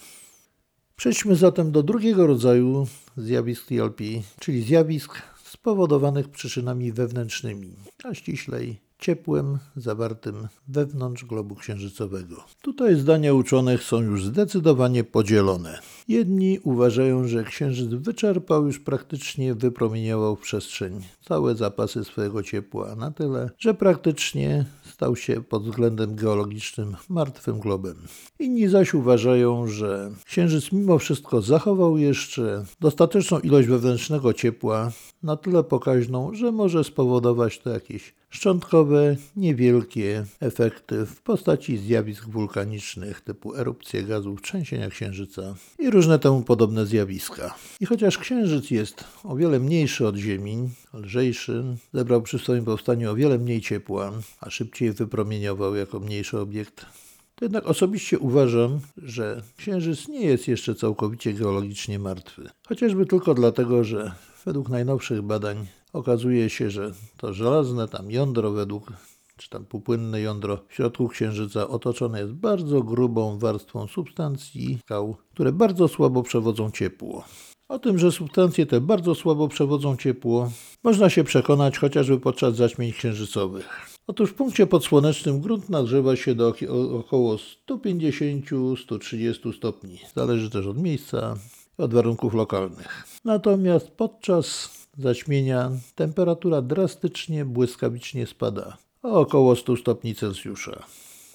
Przejdźmy 0.96 1.36
zatem 1.36 1.72
do 1.72 1.82
drugiego 1.82 2.26
rodzaju 2.26 2.86
zjawisk 3.16 3.66
TLP, 3.66 4.04
czyli 4.40 4.62
zjawisk 4.62 5.22
spowodowanych 5.44 6.28
przyczynami 6.28 6.92
wewnętrznymi, 6.92 7.76
a 8.04 8.14
ściślej 8.14 8.83
ciepłem 8.98 9.58
zawartym 9.76 10.48
wewnątrz 10.68 11.24
globu 11.24 11.54
księżycowego. 11.54 12.44
Tutaj 12.62 12.96
zdania 12.96 13.34
uczonych 13.34 13.82
są 13.82 14.00
już 14.00 14.24
zdecydowanie 14.24 15.04
podzielone. 15.04 15.78
Jedni 16.08 16.58
uważają, 16.58 17.28
że 17.28 17.44
księżyc 17.44 17.90
wyczerpał 17.90 18.66
już 18.66 18.80
praktycznie, 18.80 19.54
wypromieniował 19.54 20.36
przestrzeń 20.36 21.00
całe 21.28 21.54
zapasy 21.54 22.04
swojego 22.04 22.42
ciepła 22.42 22.94
na 22.96 23.10
tyle, 23.10 23.50
że 23.58 23.74
praktycznie 23.74 24.64
stał 24.94 25.16
się 25.16 25.42
pod 25.42 25.64
względem 25.64 26.14
geologicznym 26.16 26.96
martwym 27.08 27.60
globem. 27.60 27.96
Inni 28.38 28.68
zaś 28.68 28.94
uważają, 28.94 29.66
że 29.66 30.10
księżyc 30.24 30.72
mimo 30.72 30.98
wszystko 30.98 31.42
zachował 31.42 31.98
jeszcze 31.98 32.64
dostateczną 32.80 33.40
ilość 33.40 33.68
wewnętrznego 33.68 34.32
ciepła, 34.32 34.92
na 35.22 35.36
tyle 35.36 35.64
pokaźną, 35.64 36.34
że 36.34 36.52
może 36.52 36.84
spowodować 36.84 37.58
to 37.58 37.70
jakieś 37.70 38.14
szczątkowe, 38.34 39.16
niewielkie 39.36 40.24
efekty 40.40 41.06
w 41.06 41.20
postaci 41.22 41.78
zjawisk 41.78 42.28
wulkanicznych 42.28 43.20
typu 43.20 43.56
erupcje 43.56 44.02
gazów, 44.02 44.42
trzęsienia 44.42 44.90
księżyca 44.90 45.54
i 45.78 45.90
różne 45.90 46.18
temu 46.18 46.42
podobne 46.42 46.86
zjawiska. 46.86 47.54
I 47.80 47.86
chociaż 47.86 48.18
księżyc 48.18 48.70
jest 48.70 49.04
o 49.24 49.36
wiele 49.36 49.58
mniejszy 49.58 50.06
od 50.06 50.16
Ziemi, 50.16 50.68
lżejszy, 50.94 51.64
zebrał 51.92 52.22
przy 52.22 52.38
swoim 52.38 52.64
powstaniu 52.64 53.10
o 53.10 53.14
wiele 53.14 53.38
mniej 53.38 53.60
ciepła, 53.60 54.12
a 54.40 54.50
szybciej 54.50 54.83
wypromieniował 54.92 55.74
jako 55.74 56.00
mniejszy 56.00 56.38
obiekt, 56.40 56.86
to 57.34 57.44
jednak 57.44 57.66
osobiście 57.66 58.18
uważam, 58.18 58.80
że 58.96 59.42
Księżyc 59.56 60.08
nie 60.08 60.20
jest 60.20 60.48
jeszcze 60.48 60.74
całkowicie 60.74 61.32
geologicznie 61.32 61.98
martwy. 61.98 62.48
Chociażby 62.68 63.06
tylko 63.06 63.34
dlatego, 63.34 63.84
że 63.84 64.12
według 64.44 64.68
najnowszych 64.68 65.22
badań 65.22 65.66
okazuje 65.92 66.50
się, 66.50 66.70
że 66.70 66.92
to 67.16 67.32
żelazne 67.32 67.88
tam 67.88 68.10
jądro 68.10 68.50
według 68.50 68.92
czy 69.36 69.50
tam 69.50 69.64
półpłynne 69.64 70.20
jądro 70.20 70.58
w 70.68 70.74
środku 70.74 71.08
Księżyca 71.08 71.68
otoczone 71.68 72.20
jest 72.20 72.32
bardzo 72.32 72.82
grubą 72.82 73.38
warstwą 73.38 73.86
substancji 73.86 74.78
skał, 74.84 75.16
które 75.34 75.52
bardzo 75.52 75.88
słabo 75.88 76.22
przewodzą 76.22 76.70
ciepło. 76.70 77.24
O 77.68 77.78
tym, 77.78 77.98
że 77.98 78.12
substancje 78.12 78.66
te 78.66 78.80
bardzo 78.80 79.14
słabo 79.14 79.48
przewodzą 79.48 79.96
ciepło, 79.96 80.50
można 80.82 81.10
się 81.10 81.24
przekonać 81.24 81.78
chociażby 81.78 82.20
podczas 82.20 82.56
zaćmień 82.56 82.92
księżycowych. 82.92 83.93
Otóż 84.06 84.30
w 84.30 84.34
punkcie 84.34 84.66
podsłonecznym 84.66 85.40
grunt 85.40 85.68
nagrzewa 85.68 86.16
się 86.16 86.34
do 86.34 86.54
około 86.98 87.36
150-130 87.68 89.56
stopni. 89.56 89.98
Zależy 90.16 90.50
też 90.50 90.66
od 90.66 90.78
miejsca, 90.78 91.36
od 91.78 91.94
warunków 91.94 92.34
lokalnych. 92.34 93.04
Natomiast 93.24 93.90
podczas 93.90 94.70
zaćmienia 94.98 95.70
temperatura 95.94 96.62
drastycznie, 96.62 97.44
błyskawicznie 97.44 98.26
spada 98.26 98.76
o 99.02 99.20
około 99.20 99.56
100 99.56 99.76
stopni 99.76 100.14
Celsjusza. 100.14 100.86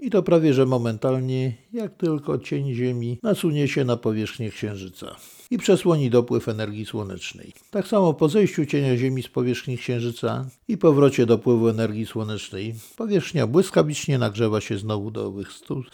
I 0.01 0.09
to 0.09 0.23
prawie 0.23 0.53
że 0.53 0.65
momentalnie, 0.65 1.53
jak 1.73 1.97
tylko 1.97 2.37
cień 2.37 2.73
Ziemi 2.73 3.19
nasunie 3.23 3.67
się 3.67 3.85
na 3.85 3.97
powierzchnię 3.97 4.49
Księżyca 4.49 5.15
i 5.51 5.57
przesłoni 5.57 6.09
dopływ 6.09 6.47
energii 6.47 6.85
słonecznej. 6.85 7.53
Tak 7.71 7.87
samo 7.87 8.13
po 8.13 8.29
zejściu 8.29 8.65
cienia 8.65 8.97
Ziemi 8.97 9.23
z 9.23 9.27
powierzchni 9.27 9.77
Księżyca 9.77 10.45
i 10.67 10.77
powrocie 10.77 11.25
dopływu 11.25 11.69
energii 11.69 12.05
słonecznej, 12.05 12.75
powierzchnia 12.97 13.47
błyskawicznie 13.47 14.17
nagrzewa 14.17 14.61
się 14.61 14.77
znowu 14.77 15.11
do 15.11 15.25
owych 15.25 15.49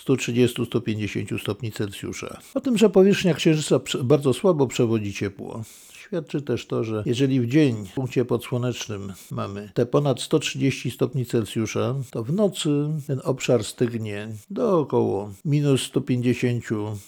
130-150 0.08 1.42
stopni 1.42 1.72
Celsjusza. 1.72 2.40
O 2.54 2.62
tym, 2.62 2.78
że 2.78 2.90
powierzchnia 2.90 3.34
Księżyca 3.34 3.80
bardzo 4.04 4.34
słabo 4.34 4.68
przewodzi 4.68 5.14
ciepło, 5.14 5.64
Świadczy 6.06 6.42
też 6.42 6.68
to, 6.68 6.84
że 6.84 7.04
jeżeli 7.06 7.42
w 7.42 7.48
dzień 7.48 7.86
w 7.86 7.94
punkcie 7.94 8.26
podsłonecznym 8.26 9.14
mamy 9.32 9.70
te 9.74 9.86
ponad 9.86 10.22
130 10.22 10.92
stopni 10.92 11.26
Celsjusza, 11.26 11.96
to 12.12 12.24
w 12.24 12.34
nocy 12.34 12.70
ten 13.08 13.22
obszar 13.24 13.64
stygnie 13.64 14.28
do 14.50 14.80
około 14.80 15.32
minus 15.46 15.82
150, 15.82 16.64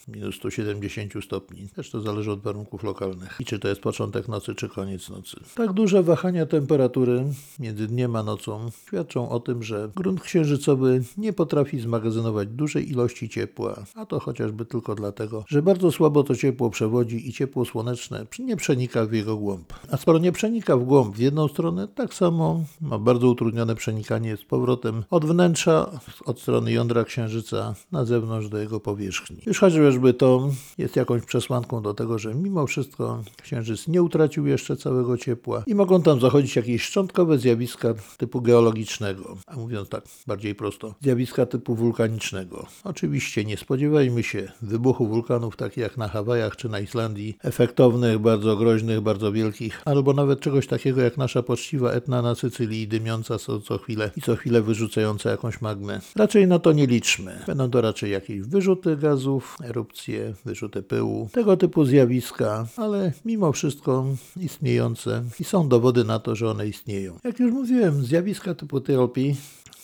minus 0.07 0.35
170 0.35 1.13
stopni. 1.23 1.67
Też 1.75 1.91
to 1.91 2.01
zależy 2.01 2.31
od 2.31 2.41
warunków 2.41 2.83
lokalnych. 2.83 3.35
I 3.39 3.45
czy 3.45 3.59
to 3.59 3.67
jest 3.67 3.81
początek 3.81 4.27
nocy, 4.27 4.55
czy 4.55 4.69
koniec 4.69 5.09
nocy. 5.09 5.37
Tak 5.55 5.73
duże 5.73 6.03
wahania 6.03 6.45
temperatury 6.45 7.23
między 7.59 7.87
dniem 7.87 8.15
a 8.15 8.23
nocą 8.23 8.69
świadczą 8.87 9.29
o 9.29 9.39
tym, 9.39 9.63
że 9.63 9.89
grunt 9.95 10.21
księżycowy 10.21 11.03
nie 11.17 11.33
potrafi 11.33 11.79
zmagazynować 11.79 12.47
dużej 12.47 12.91
ilości 12.91 13.29
ciepła, 13.29 13.85
a 13.95 14.05
to 14.05 14.19
chociażby 14.19 14.65
tylko 14.65 14.95
dlatego, 14.95 15.43
że 15.47 15.61
bardzo 15.61 15.91
słabo 15.91 16.23
to 16.23 16.35
ciepło 16.35 16.69
przewodzi 16.69 17.29
i 17.29 17.33
ciepło 17.33 17.65
słoneczne 17.65 18.25
nie 18.39 18.55
przenika 18.55 18.96
przenika 18.97 19.11
w 19.11 19.13
jego 19.13 19.37
głąb. 19.37 19.73
A 19.91 19.97
skoro 19.97 20.19
nie 20.19 20.31
przenika 20.31 20.77
w 20.77 20.83
głąb 20.83 21.15
w 21.15 21.19
jedną 21.19 21.47
stronę, 21.47 21.87
tak 21.87 22.13
samo 22.13 22.63
ma 22.81 22.99
bardzo 22.99 23.27
utrudnione 23.27 23.75
przenikanie 23.75 24.37
z 24.37 24.43
powrotem 24.43 25.03
od 25.09 25.25
wnętrza, 25.25 25.91
od 26.25 26.39
strony 26.39 26.71
jądra 26.71 27.03
Księżyca 27.03 27.75
na 27.91 28.05
zewnątrz 28.05 28.49
do 28.49 28.57
jego 28.57 28.79
powierzchni. 28.79 29.37
Już 29.45 29.59
chociażby 29.59 30.13
to 30.13 30.49
jest 30.77 30.95
jakąś 30.95 31.21
przesłanką 31.21 31.81
do 31.81 31.93
tego, 31.93 32.19
że 32.19 32.35
mimo 32.35 32.67
wszystko 32.67 33.23
Księżyc 33.41 33.87
nie 33.87 34.03
utracił 34.03 34.47
jeszcze 34.47 34.77
całego 34.77 35.17
ciepła 35.17 35.63
i 35.67 35.75
mogą 35.75 36.01
tam 36.01 36.19
zachodzić 36.19 36.55
jakieś 36.55 36.83
szczątkowe 36.83 37.37
zjawiska 37.37 37.93
typu 38.17 38.41
geologicznego, 38.41 39.37
a 39.47 39.55
mówiąc 39.55 39.89
tak 39.89 40.03
bardziej 40.27 40.55
prosto, 40.55 40.95
zjawiska 41.01 41.45
typu 41.45 41.75
wulkanicznego. 41.75 42.65
Oczywiście 42.83 43.45
nie 43.45 43.57
spodziewajmy 43.57 44.23
się 44.23 44.51
wybuchu 44.61 45.07
wulkanów 45.07 45.55
takich 45.55 45.77
jak 45.77 45.97
na 45.97 46.07
Hawajach 46.07 46.55
czy 46.55 46.69
na 46.69 46.79
Islandii, 46.79 47.37
efektownych, 47.43 48.19
bardzo 48.19 48.57
groźnych, 48.57 48.76
groźnych, 48.77 49.01
bardzo 49.01 49.31
wielkich, 49.31 49.81
albo 49.85 50.13
nawet 50.13 50.39
czegoś 50.39 50.67
takiego 50.67 51.01
jak 51.01 51.17
nasza 51.17 51.43
poczciwa 51.43 51.91
Etna 51.91 52.21
na 52.21 52.35
Sycylii, 52.35 52.87
dymiąca 52.87 53.37
co, 53.37 53.61
co 53.61 53.77
chwilę 53.77 54.11
i 54.15 54.21
co 54.21 54.35
chwilę 54.35 54.61
wyrzucająca 54.61 55.29
jakąś 55.31 55.61
magmę. 55.61 56.01
Raczej 56.15 56.47
na 56.47 56.59
to 56.59 56.73
nie 56.73 56.87
liczmy. 56.87 57.39
Będą 57.47 57.69
to 57.69 57.81
raczej 57.81 58.11
jakieś 58.11 58.41
wyrzuty 58.41 58.97
gazów, 58.97 59.57
erupcje, 59.63 60.33
wyrzuty 60.45 60.83
pyłu, 60.83 61.29
tego 61.31 61.57
typu 61.57 61.85
zjawiska, 61.85 62.67
ale 62.75 63.13
mimo 63.25 63.51
wszystko 63.51 64.05
istniejące 64.41 65.23
i 65.39 65.43
są 65.43 65.69
dowody 65.69 66.03
na 66.03 66.19
to, 66.19 66.35
że 66.35 66.49
one 66.49 66.67
istnieją. 66.67 67.17
Jak 67.23 67.39
już 67.39 67.51
mówiłem, 67.51 68.05
zjawiska 68.05 68.55
typu 68.55 68.81
TLP 68.81 69.19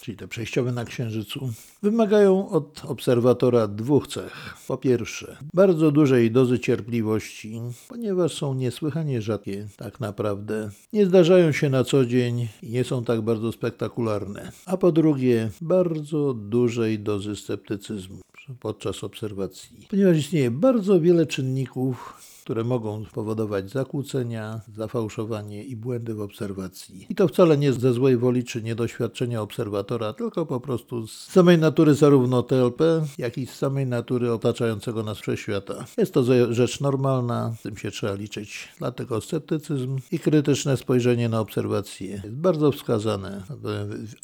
czyli 0.04 0.18
te 0.18 0.28
przejściowe 0.28 0.72
na 0.72 0.86
Księżycu, 0.86 1.50
wymagają 1.84 2.50
od 2.50 2.82
obserwatora 2.86 3.68
dwóch 3.68 4.08
cech. 4.08 4.56
Po 4.68 4.78
pierwsze, 4.78 5.38
bardzo 5.54 5.92
dużej 5.92 6.32
dozy 6.32 6.60
cierpliwości, 6.60 7.62
ponieważ 7.89 8.34
są 8.34 8.54
niesłychanie 8.54 9.22
rzadkie 9.22 9.68
tak 9.78 10.00
naprawdę. 10.00 10.70
Nie 10.94 11.06
zdarzają 11.06 11.52
się 11.52 11.70
na 11.70 11.84
co 11.84 12.06
dzień 12.06 12.48
i 12.63 12.70
nie 12.70 12.84
są 12.84 13.04
tak 13.04 13.22
bardzo 13.22 13.52
spektakularne. 13.52 14.52
A 14.66 14.78
po 14.78 14.92
drugie, 14.92 15.50
bardzo 15.62 16.34
dużej 16.34 17.00
dozy 17.00 17.36
sceptycyzmu 17.36 18.20
podczas 18.60 19.04
obserwacji, 19.04 19.88
ponieważ 19.89 20.18
istnieje 20.18 20.52
bardzo 20.52 21.02
wiele 21.02 21.26
czynników, 21.26 22.13
które 22.44 22.64
mogą 22.64 23.06
spowodować 23.06 23.70
zakłócenia, 23.70 24.62
zafałszowanie 24.76 25.64
i 25.64 25.76
błędy 25.76 26.14
w 26.14 26.22
obserwacji. 26.22 27.06
I 27.10 27.16
to 27.16 27.28
wcale 27.28 27.58
nie 27.58 27.74
ze 27.74 27.94
złej 27.94 28.18
woli 28.18 28.44
czy 28.44 28.64
niedoświadczenia 28.64 29.42
obserwatora, 29.42 30.14
tylko 30.14 30.46
po 30.46 30.60
prostu 30.60 31.08
z 31.08 31.12
samej 31.12 31.58
natury 31.58 31.94
zarówno 31.94 32.44
TLP, 32.44 33.06
jak 33.18 33.38
i 33.38 33.46
z 33.46 33.56
samej 33.56 33.86
natury 33.88 34.32
otaczającego 34.32 35.04
nas 35.04 35.18
wszechświata. 35.18 35.86
Jest 35.98 36.14
to 36.14 36.54
rzecz 36.54 36.80
normalna, 36.80 37.56
z 37.60 37.62
tym 37.62 37.78
się 37.78 37.92
trzeba 37.92 38.14
liczyć. 38.14 38.70
Dlatego 38.80 39.22
sceptycyzm 39.22 40.00
i 40.12 40.20
krytyczne 40.20 40.78
spojrzenie 40.78 41.30
na 41.30 41.40
obserwacje 41.40 42.08
jest 42.08 42.30
bardzo 42.30 42.72
wskazane, 42.72 43.44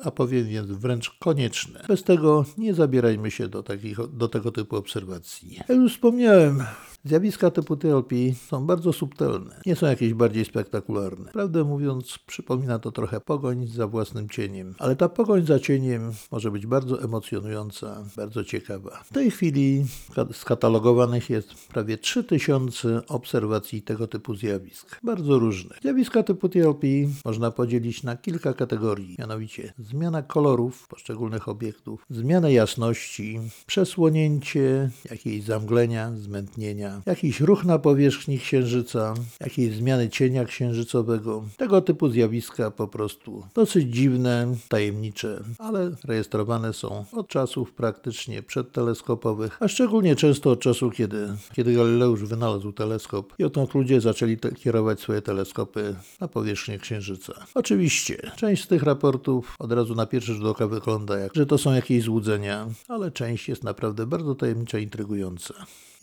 a 0.04 0.12
powiem 0.12 0.48
więc 0.48 0.72
wręcz 0.72 1.10
konieczne. 1.20 1.84
Bez 1.88 2.04
tego 2.04 2.46
nie 2.58 2.74
zabierajmy 2.74 3.32
się 3.32 3.48
do, 3.48 3.64
takich, 3.64 3.98
do 4.14 4.28
tego 4.28 4.52
typu 4.52 4.76
obserwacji. 4.76 5.56
Jak 5.56 5.70
już 5.70 5.94
wspomniałem, 5.94 6.64
Zjawiska 7.06 7.52
typu 7.52 7.78
TLP 7.78 8.16
są 8.48 8.66
bardzo 8.66 8.94
subtelne, 8.94 9.62
nie 9.66 9.76
są 9.76 9.88
jakieś 9.88 10.14
bardziej 10.14 10.46
spektakularne. 10.46 11.32
Prawdę 11.32 11.64
mówiąc, 11.64 12.20
przypomina 12.28 12.80
to 12.80 12.92
trochę 12.92 13.22
pogoń 13.22 13.68
za 13.68 13.88
własnym 13.88 14.30
cieniem, 14.30 14.76
ale 14.80 14.96
ta 14.96 15.10
pogoń 15.10 15.46
za 15.46 15.60
cieniem 15.60 16.12
może 16.32 16.52
być 16.52 16.68
bardzo 16.68 17.04
emocjonująca, 17.04 18.04
bardzo 18.18 18.44
ciekawa. 18.44 19.04
W 19.04 19.14
tej 19.14 19.32
chwili 19.32 19.86
skatalogowanych 20.34 21.30
jest 21.30 21.54
prawie 21.68 21.98
3000 21.98 23.02
obserwacji 23.08 23.82
tego 23.82 24.08
typu 24.08 24.36
zjawisk, 24.36 25.00
bardzo 25.04 25.40
różnych. 25.40 25.80
Zjawiska 25.82 26.24
typu 26.24 26.50
TLP 26.50 26.88
można 27.26 27.52
podzielić 27.52 28.04
na 28.04 28.18
kilka 28.18 28.54
kategorii, 28.54 29.16
mianowicie 29.20 29.74
zmiana 29.78 30.22
kolorów 30.22 30.88
poszczególnych 30.88 31.48
obiektów, 31.48 32.06
zmiana 32.10 32.50
jasności, 32.50 33.40
przesłonięcie, 33.68 34.90
jakieś 35.12 35.44
zamglenia, 35.44 36.12
zmętnienia, 36.16 36.89
jakiś 37.06 37.42
ruch 37.42 37.66
na 37.66 37.80
powierzchni 37.80 38.40
Księżyca, 38.40 39.14
jakieś 39.40 39.74
zmiany 39.74 40.10
cienia 40.10 40.46
księżycowego. 40.46 41.44
Tego 41.58 41.82
typu 41.82 42.10
zjawiska 42.10 42.72
po 42.72 42.88
prostu 42.88 43.44
dosyć 43.56 43.96
dziwne, 43.96 44.56
tajemnicze, 44.70 45.44
ale 45.58 45.92
rejestrowane 46.04 46.74
są 46.74 47.06
od 47.12 47.28
czasów 47.28 47.74
praktycznie 47.74 48.44
przedteleskopowych, 48.44 49.58
a 49.60 49.68
szczególnie 49.68 50.16
często 50.16 50.52
od 50.52 50.60
czasu, 50.60 50.92
kiedy, 50.92 51.28
kiedy 51.54 51.74
Galileusz 51.74 52.24
wynalazł 52.24 52.72
teleskop 52.72 53.34
i 53.40 53.44
odtąd 53.44 53.74
ludzie 53.74 54.02
zaczęli 54.02 54.38
kierować 54.38 55.00
swoje 55.00 55.22
teleskopy 55.22 55.96
na 56.20 56.28
powierzchnię 56.28 56.78
Księżyca. 56.78 57.34
Oczywiście, 57.56 58.32
część 58.36 58.64
z 58.64 58.68
tych 58.68 58.84
raportów 58.84 59.56
od 59.60 59.72
razu 59.72 59.96
na 59.96 60.06
pierwszy 60.06 60.34
rzut 60.34 60.46
oka 60.46 60.68
wygląda 60.68 61.18
jak, 61.18 61.36
że 61.36 61.46
to 61.46 61.58
są 61.58 61.74
jakieś 61.74 62.04
złudzenia, 62.04 62.68
ale 62.88 63.12
część 63.12 63.50
jest 63.50 63.64
naprawdę 63.64 64.06
bardzo 64.06 64.36
tajemnicza 64.36 64.80
i 64.80 64.84
intrygująca. 64.84 65.54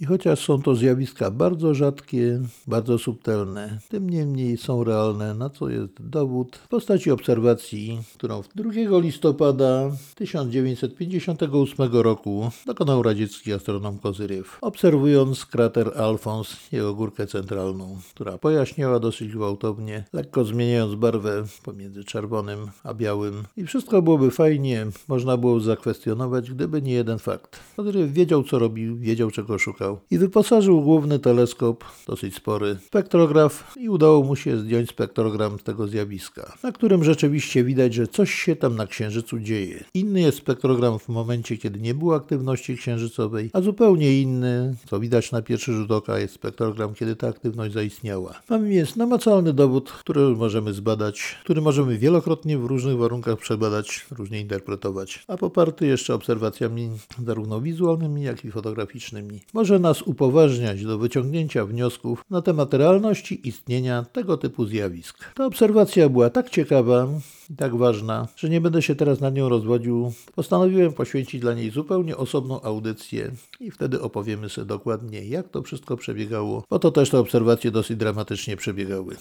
I 0.00 0.04
chociaż 0.04 0.44
są 0.44 0.62
to 0.62 0.74
zjawiska 0.74 1.30
bardzo 1.30 1.74
rzadkie, 1.74 2.40
bardzo 2.66 2.98
subtelne, 2.98 3.78
tym 3.88 4.10
niemniej 4.10 4.56
są 4.56 4.84
realne, 4.84 5.34
na 5.34 5.50
co 5.50 5.68
jest 5.68 5.92
dowód 6.00 6.56
w 6.56 6.68
postaci 6.68 7.10
obserwacji, 7.10 8.02
którą 8.14 8.42
2 8.54 8.70
listopada 8.98 9.90
1958 10.14 11.92
roku 11.92 12.50
dokonał 12.66 13.02
radziecki 13.02 13.52
astronom 13.52 13.98
Kozyriew, 13.98 14.58
obserwując 14.60 15.46
krater 15.46 15.90
Alfons, 15.98 16.56
jego 16.72 16.94
górkę 16.94 17.26
centralną, 17.26 17.98
która 18.14 18.38
pojaśniała 18.38 18.98
dosyć 18.98 19.32
gwałtownie, 19.32 20.04
lekko 20.12 20.44
zmieniając 20.44 20.94
barwę 20.94 21.44
pomiędzy 21.62 22.04
czerwonym 22.04 22.70
a 22.84 22.94
białym. 22.94 23.44
I 23.56 23.64
wszystko 23.64 24.02
byłoby 24.02 24.30
fajnie, 24.30 24.86
można 25.08 25.36
było 25.36 25.60
zakwestionować, 25.60 26.50
gdyby 26.50 26.82
nie 26.82 26.92
jeden 26.92 27.18
fakt. 27.18 27.60
Kozyriew 27.76 28.12
wiedział, 28.12 28.42
co 28.42 28.58
robił, 28.58 28.96
wiedział, 28.96 29.30
czego 29.30 29.58
szukał 29.58 29.85
i 30.10 30.18
wyposażył 30.18 30.82
główny 30.82 31.18
teleskop, 31.18 31.84
dosyć 32.06 32.34
spory, 32.34 32.76
spektrograf 32.86 33.74
i 33.80 33.88
udało 33.88 34.22
mu 34.22 34.36
się 34.36 34.58
zdjąć 34.58 34.90
spektrogram 34.90 35.58
tego 35.58 35.88
zjawiska, 35.88 36.52
na 36.62 36.72
którym 36.72 37.04
rzeczywiście 37.04 37.64
widać, 37.64 37.94
że 37.94 38.06
coś 38.06 38.34
się 38.34 38.56
tam 38.56 38.76
na 38.76 38.86
Księżycu 38.86 39.38
dzieje. 39.38 39.84
Inny 39.94 40.20
jest 40.20 40.38
spektrogram 40.38 40.98
w 40.98 41.08
momencie, 41.08 41.56
kiedy 41.56 41.80
nie 41.80 41.94
było 41.94 42.14
aktywności 42.14 42.76
księżycowej, 42.76 43.50
a 43.52 43.60
zupełnie 43.60 44.20
inny, 44.20 44.74
co 44.86 45.00
widać 45.00 45.32
na 45.32 45.42
pierwszy 45.42 45.72
rzut 45.72 45.90
oka, 45.90 46.18
jest 46.18 46.34
spektrogram, 46.34 46.94
kiedy 46.94 47.16
ta 47.16 47.28
aktywność 47.28 47.74
zaistniała. 47.74 48.34
Mamy 48.50 48.68
więc 48.68 48.96
namacalny 48.96 49.52
dowód, 49.52 49.92
który 49.92 50.20
możemy 50.20 50.72
zbadać, 50.72 51.36
który 51.44 51.60
możemy 51.60 51.98
wielokrotnie 51.98 52.58
w 52.58 52.64
różnych 52.64 52.96
warunkach 52.96 53.38
przebadać, 53.38 54.06
różnie 54.10 54.40
interpretować, 54.40 55.24
a 55.28 55.36
poparty 55.36 55.86
jeszcze 55.86 56.14
obserwacjami 56.14 56.90
zarówno 57.24 57.60
wizualnymi, 57.60 58.22
jak 58.22 58.44
i 58.44 58.50
fotograficznymi. 58.50 59.40
Może 59.54 59.75
nas 59.78 60.02
upoważniać 60.02 60.84
do 60.84 60.98
wyciągnięcia 60.98 61.64
wniosków 61.64 62.24
na 62.30 62.42
temat 62.42 62.74
realności 62.74 63.48
istnienia 63.48 64.04
tego 64.12 64.36
typu 64.36 64.66
zjawisk. 64.66 65.34
Ta 65.34 65.46
obserwacja 65.46 66.08
była 66.08 66.30
tak 66.30 66.50
ciekawa, 66.50 67.08
i 67.50 67.56
tak 67.56 67.76
ważna, 67.76 68.28
że 68.36 68.48
nie 68.48 68.60
będę 68.60 68.82
się 68.82 68.94
teraz 68.94 69.20
nad 69.20 69.34
nią 69.34 69.48
rozwodził. 69.48 70.12
Postanowiłem 70.34 70.92
poświęcić 70.92 71.40
dla 71.40 71.54
niej 71.54 71.70
zupełnie 71.70 72.16
osobną 72.16 72.62
audycję 72.62 73.32
i 73.60 73.70
wtedy 73.70 74.00
opowiemy 74.00 74.48
sobie 74.48 74.66
dokładnie, 74.66 75.24
jak 75.24 75.48
to 75.48 75.62
wszystko 75.62 75.96
przebiegało, 75.96 76.64
bo 76.70 76.78
to 76.78 76.90
też 76.90 77.10
te 77.10 77.18
obserwacje 77.18 77.70
dosyć 77.70 77.96
dramatycznie 77.96 78.56
przebiegały, 78.56 79.16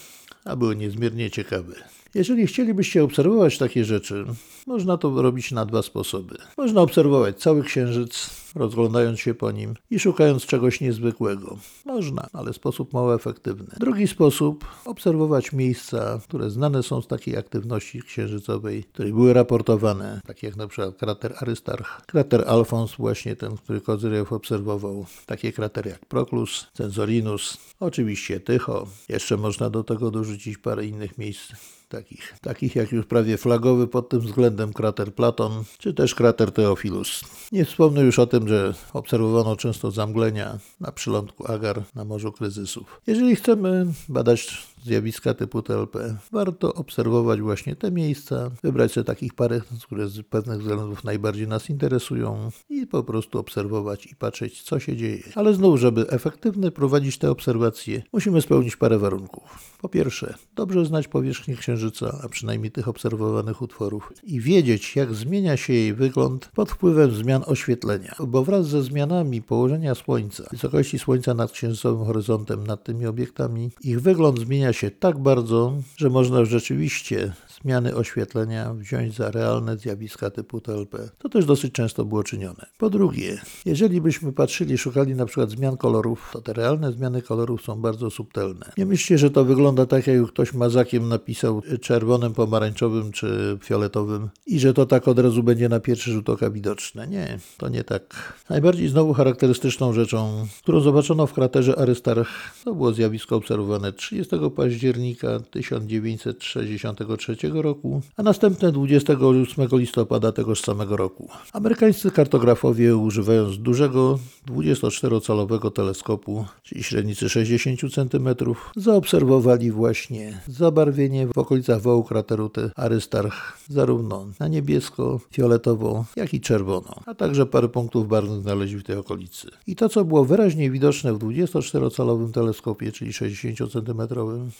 a 0.45 0.55
były 0.55 0.75
niezmiernie 0.75 1.31
ciekawe. 1.31 1.75
Jeżeli 2.15 2.47
chcielibyście 2.47 3.03
obserwować 3.03 3.57
takie 3.57 3.85
rzeczy, 3.85 4.25
można 4.67 4.97
to 4.97 5.21
robić 5.21 5.51
na 5.51 5.65
dwa 5.65 5.81
sposoby. 5.81 6.37
Można 6.57 6.81
obserwować 6.81 7.39
cały 7.39 7.63
księżyc, 7.63 8.29
rozglądając 8.55 9.19
się 9.19 9.33
po 9.33 9.51
nim 9.51 9.73
i 9.91 9.99
szukając 9.99 10.45
czegoś 10.45 10.81
niezwykłego. 10.81 11.57
Można, 11.85 12.27
ale 12.33 12.53
w 12.53 12.55
sposób 12.55 12.93
mało 12.93 13.15
efektywny. 13.15 13.67
Drugi 13.79 14.07
sposób 14.07 14.65
obserwować 14.85 15.53
miejsca, 15.53 16.19
które 16.23 16.49
znane 16.49 16.83
są 16.83 17.01
z 17.01 17.07
takiej 17.07 17.37
aktywności 17.37 18.01
księżycowej, 18.15 18.83
które 18.83 19.09
były 19.09 19.33
raportowane, 19.33 20.21
takie 20.27 20.47
jak 20.47 20.55
na 20.55 20.67
przykład 20.67 20.97
krater 20.97 21.33
Arystarch, 21.37 22.05
krater 22.05 22.43
Alfons, 22.47 22.95
właśnie 22.95 23.35
ten, 23.35 23.57
który 23.57 23.81
Kozyrew 23.81 24.33
obserwował, 24.33 25.05
takie 25.25 25.51
kratery 25.51 25.89
jak 25.89 26.05
Proklus, 26.05 26.67
Censorinus, 26.73 27.57
oczywiście 27.79 28.39
Tycho. 28.39 28.87
Jeszcze 29.09 29.37
można 29.37 29.69
do 29.69 29.83
tego 29.83 30.11
dorzucić 30.11 30.57
parę 30.57 30.85
innych 30.85 31.17
miejsc 31.17 31.51
takich, 31.89 32.33
takich 32.41 32.75
jak 32.75 32.91
już 32.91 33.05
prawie 33.05 33.37
flagowy 33.37 33.87
pod 33.87 34.09
tym 34.09 34.19
względem 34.19 34.73
krater 34.73 35.13
Platon, 35.13 35.63
czy 35.77 35.93
też 35.93 36.15
krater 36.15 36.51
Teofilus. 36.51 37.21
Nie 37.51 37.65
wspomnę 37.65 38.01
już 38.01 38.19
o 38.19 38.27
tym, 38.27 38.47
że 38.47 38.73
obserwowano 38.93 39.55
często 39.55 39.91
zamglenia 39.91 40.59
na 40.79 40.91
przylądku 40.91 41.51
Agar 41.51 41.83
na 41.95 42.05
Morzu 42.05 42.31
Kryzysów. 42.31 43.01
Jeżeli 43.07 43.35
chcemy 43.35 43.85
badać 44.09 44.67
zjawiska 44.85 45.33
typu 45.33 45.61
TLP, 45.61 46.17
warto 46.31 46.73
obserwować 46.73 47.41
właśnie 47.41 47.75
te 47.75 47.91
miejsca, 47.91 48.51
wybrać 48.63 48.91
sobie 48.91 49.03
takich 49.03 49.33
parę, 49.33 49.61
które 49.83 50.07
z 50.07 50.21
pewnych 50.21 50.59
względów 50.59 51.03
najbardziej 51.03 51.47
nas 51.47 51.69
interesują 51.69 52.49
i 52.69 52.87
po 52.87 53.03
prostu 53.03 53.39
obserwować 53.39 54.05
i 54.05 54.15
patrzeć, 54.15 54.61
co 54.61 54.79
się 54.79 54.97
dzieje. 54.97 55.23
Ale 55.35 55.53
znów, 55.53 55.79
żeby 55.79 56.09
efektywnie 56.09 56.71
prowadzić 56.71 57.17
te 57.17 57.31
obserwacje, 57.31 58.03
musimy 58.13 58.41
spełnić 58.41 58.75
parę 58.75 58.97
warunków. 58.97 59.75
Po 59.81 59.89
pierwsze, 59.89 60.33
dobrze 60.55 60.85
znać 60.85 61.07
powierzchnię 61.07 61.55
Księżyca, 61.55 62.19
a 62.23 62.29
przynajmniej 62.29 62.71
tych 62.71 62.87
obserwowanych 62.87 63.61
utworów, 63.61 64.13
i 64.23 64.41
wiedzieć, 64.41 64.95
jak 64.95 65.13
zmienia 65.13 65.57
się 65.57 65.73
jej 65.73 65.93
wygląd 65.93 66.51
pod 66.55 66.71
wpływem 66.71 67.11
zmian 67.11 67.43
oświetlenia, 67.45 68.15
bo 68.27 68.43
wraz 68.43 68.67
ze 68.67 68.83
zmianami 68.83 69.41
położenia 69.41 69.95
Słońca, 69.95 70.43
wysokości 70.51 70.99
Słońca 70.99 71.33
nad 71.33 71.51
księżycowym 71.51 72.05
horyzontem, 72.05 72.67
nad 72.67 72.83
tymi 72.83 73.05
obiektami, 73.05 73.71
ich 73.83 74.01
wygląd 74.01 74.39
zmienia 74.39 74.74
się 74.75 74.91
tak 74.91 75.19
bardzo, 75.19 75.73
że 75.97 76.09
można 76.09 76.45
rzeczywiście 76.45 77.33
zmiany 77.65 77.95
oświetlenia 77.95 78.73
wziąć 78.73 79.15
za 79.15 79.31
realne 79.31 79.77
zjawiska 79.77 80.29
typu 80.29 80.61
TLP. 80.61 81.09
To 81.17 81.29
też 81.29 81.45
dosyć 81.45 81.73
często 81.73 82.05
było 82.05 82.23
czynione. 82.23 82.65
Po 82.77 82.89
drugie, 82.89 83.41
jeżeli 83.65 84.01
byśmy 84.01 84.33
patrzyli, 84.33 84.77
szukali 84.77 85.15
na 85.15 85.25
przykład 85.25 85.49
zmian 85.49 85.77
kolorów, 85.77 86.29
to 86.33 86.41
te 86.41 86.53
realne 86.53 86.91
zmiany 86.91 87.21
kolorów 87.21 87.61
są 87.61 87.81
bardzo 87.81 88.09
subtelne. 88.09 88.71
Nie 88.77 88.85
myślcie, 88.85 89.17
że 89.17 89.31
to 89.31 89.45
wygląda 89.45 89.85
tak, 89.85 90.07
jak 90.07 90.27
ktoś 90.27 90.53
mazakiem 90.53 91.09
napisał 91.09 91.61
czerwonym, 91.81 92.33
pomarańczowym 92.33 93.11
czy 93.11 93.57
fioletowym 93.63 94.29
i 94.45 94.59
że 94.59 94.73
to 94.73 94.85
tak 94.85 95.07
od 95.07 95.19
razu 95.19 95.43
będzie 95.43 95.69
na 95.69 95.79
pierwszy 95.79 96.11
rzut 96.11 96.29
oka 96.29 96.49
widoczne. 96.49 97.07
Nie, 97.07 97.39
to 97.57 97.69
nie 97.69 97.83
tak. 97.83 98.33
Najbardziej 98.49 98.87
znowu 98.87 99.13
charakterystyczną 99.13 99.93
rzeczą, 99.93 100.47
którą 100.63 100.79
zobaczono 100.79 101.27
w 101.27 101.33
kraterze 101.33 101.79
Arystarch, 101.79 102.29
to 102.63 102.75
było 102.75 102.93
zjawisko 102.93 103.35
obserwowane 103.35 103.93
30 103.93 104.35
października 104.55 105.39
1963 105.39 107.35
roku, 107.61 108.01
a 108.17 108.23
następne 108.23 108.71
28 108.71 109.67
listopada 109.71 110.31
tegoż 110.31 110.61
samego 110.61 110.97
roku. 110.97 111.29
Amerykańscy 111.53 112.11
kartografowie 112.11 112.97
używając 112.97 113.57
dużego 113.57 114.19
24-calowego 114.47 115.71
teleskopu, 115.71 116.45
czyli 116.63 116.83
średnicy 116.83 117.29
60 117.29 117.79
cm, 117.93 118.29
zaobserwowali 118.75 119.71
właśnie 119.71 120.41
zabarwienie 120.47 121.27
w 121.27 121.37
okolicach 121.37 121.81
wołu 121.81 122.03
krateru 122.03 122.51
Arystarch 122.75 123.57
zarówno 123.69 124.27
na 124.39 124.47
niebiesko, 124.47 125.19
fioletowo, 125.31 126.05
jak 126.15 126.33
i 126.33 126.41
czerwono, 126.41 126.95
a 127.05 127.13
także 127.13 127.45
parę 127.45 127.69
punktów 127.69 128.07
barwnych 128.07 128.41
znaleźli 128.41 128.77
w 128.77 128.83
tej 128.83 128.97
okolicy. 128.97 129.47
I 129.67 129.75
to, 129.75 129.89
co 129.89 130.05
było 130.05 130.25
wyraźnie 130.25 130.71
widoczne 130.71 131.13
w 131.13 131.19
24-calowym 131.19 132.31
teleskopie, 132.31 132.91
czyli 132.91 133.13
60 133.13 133.71
cm, 133.71 134.01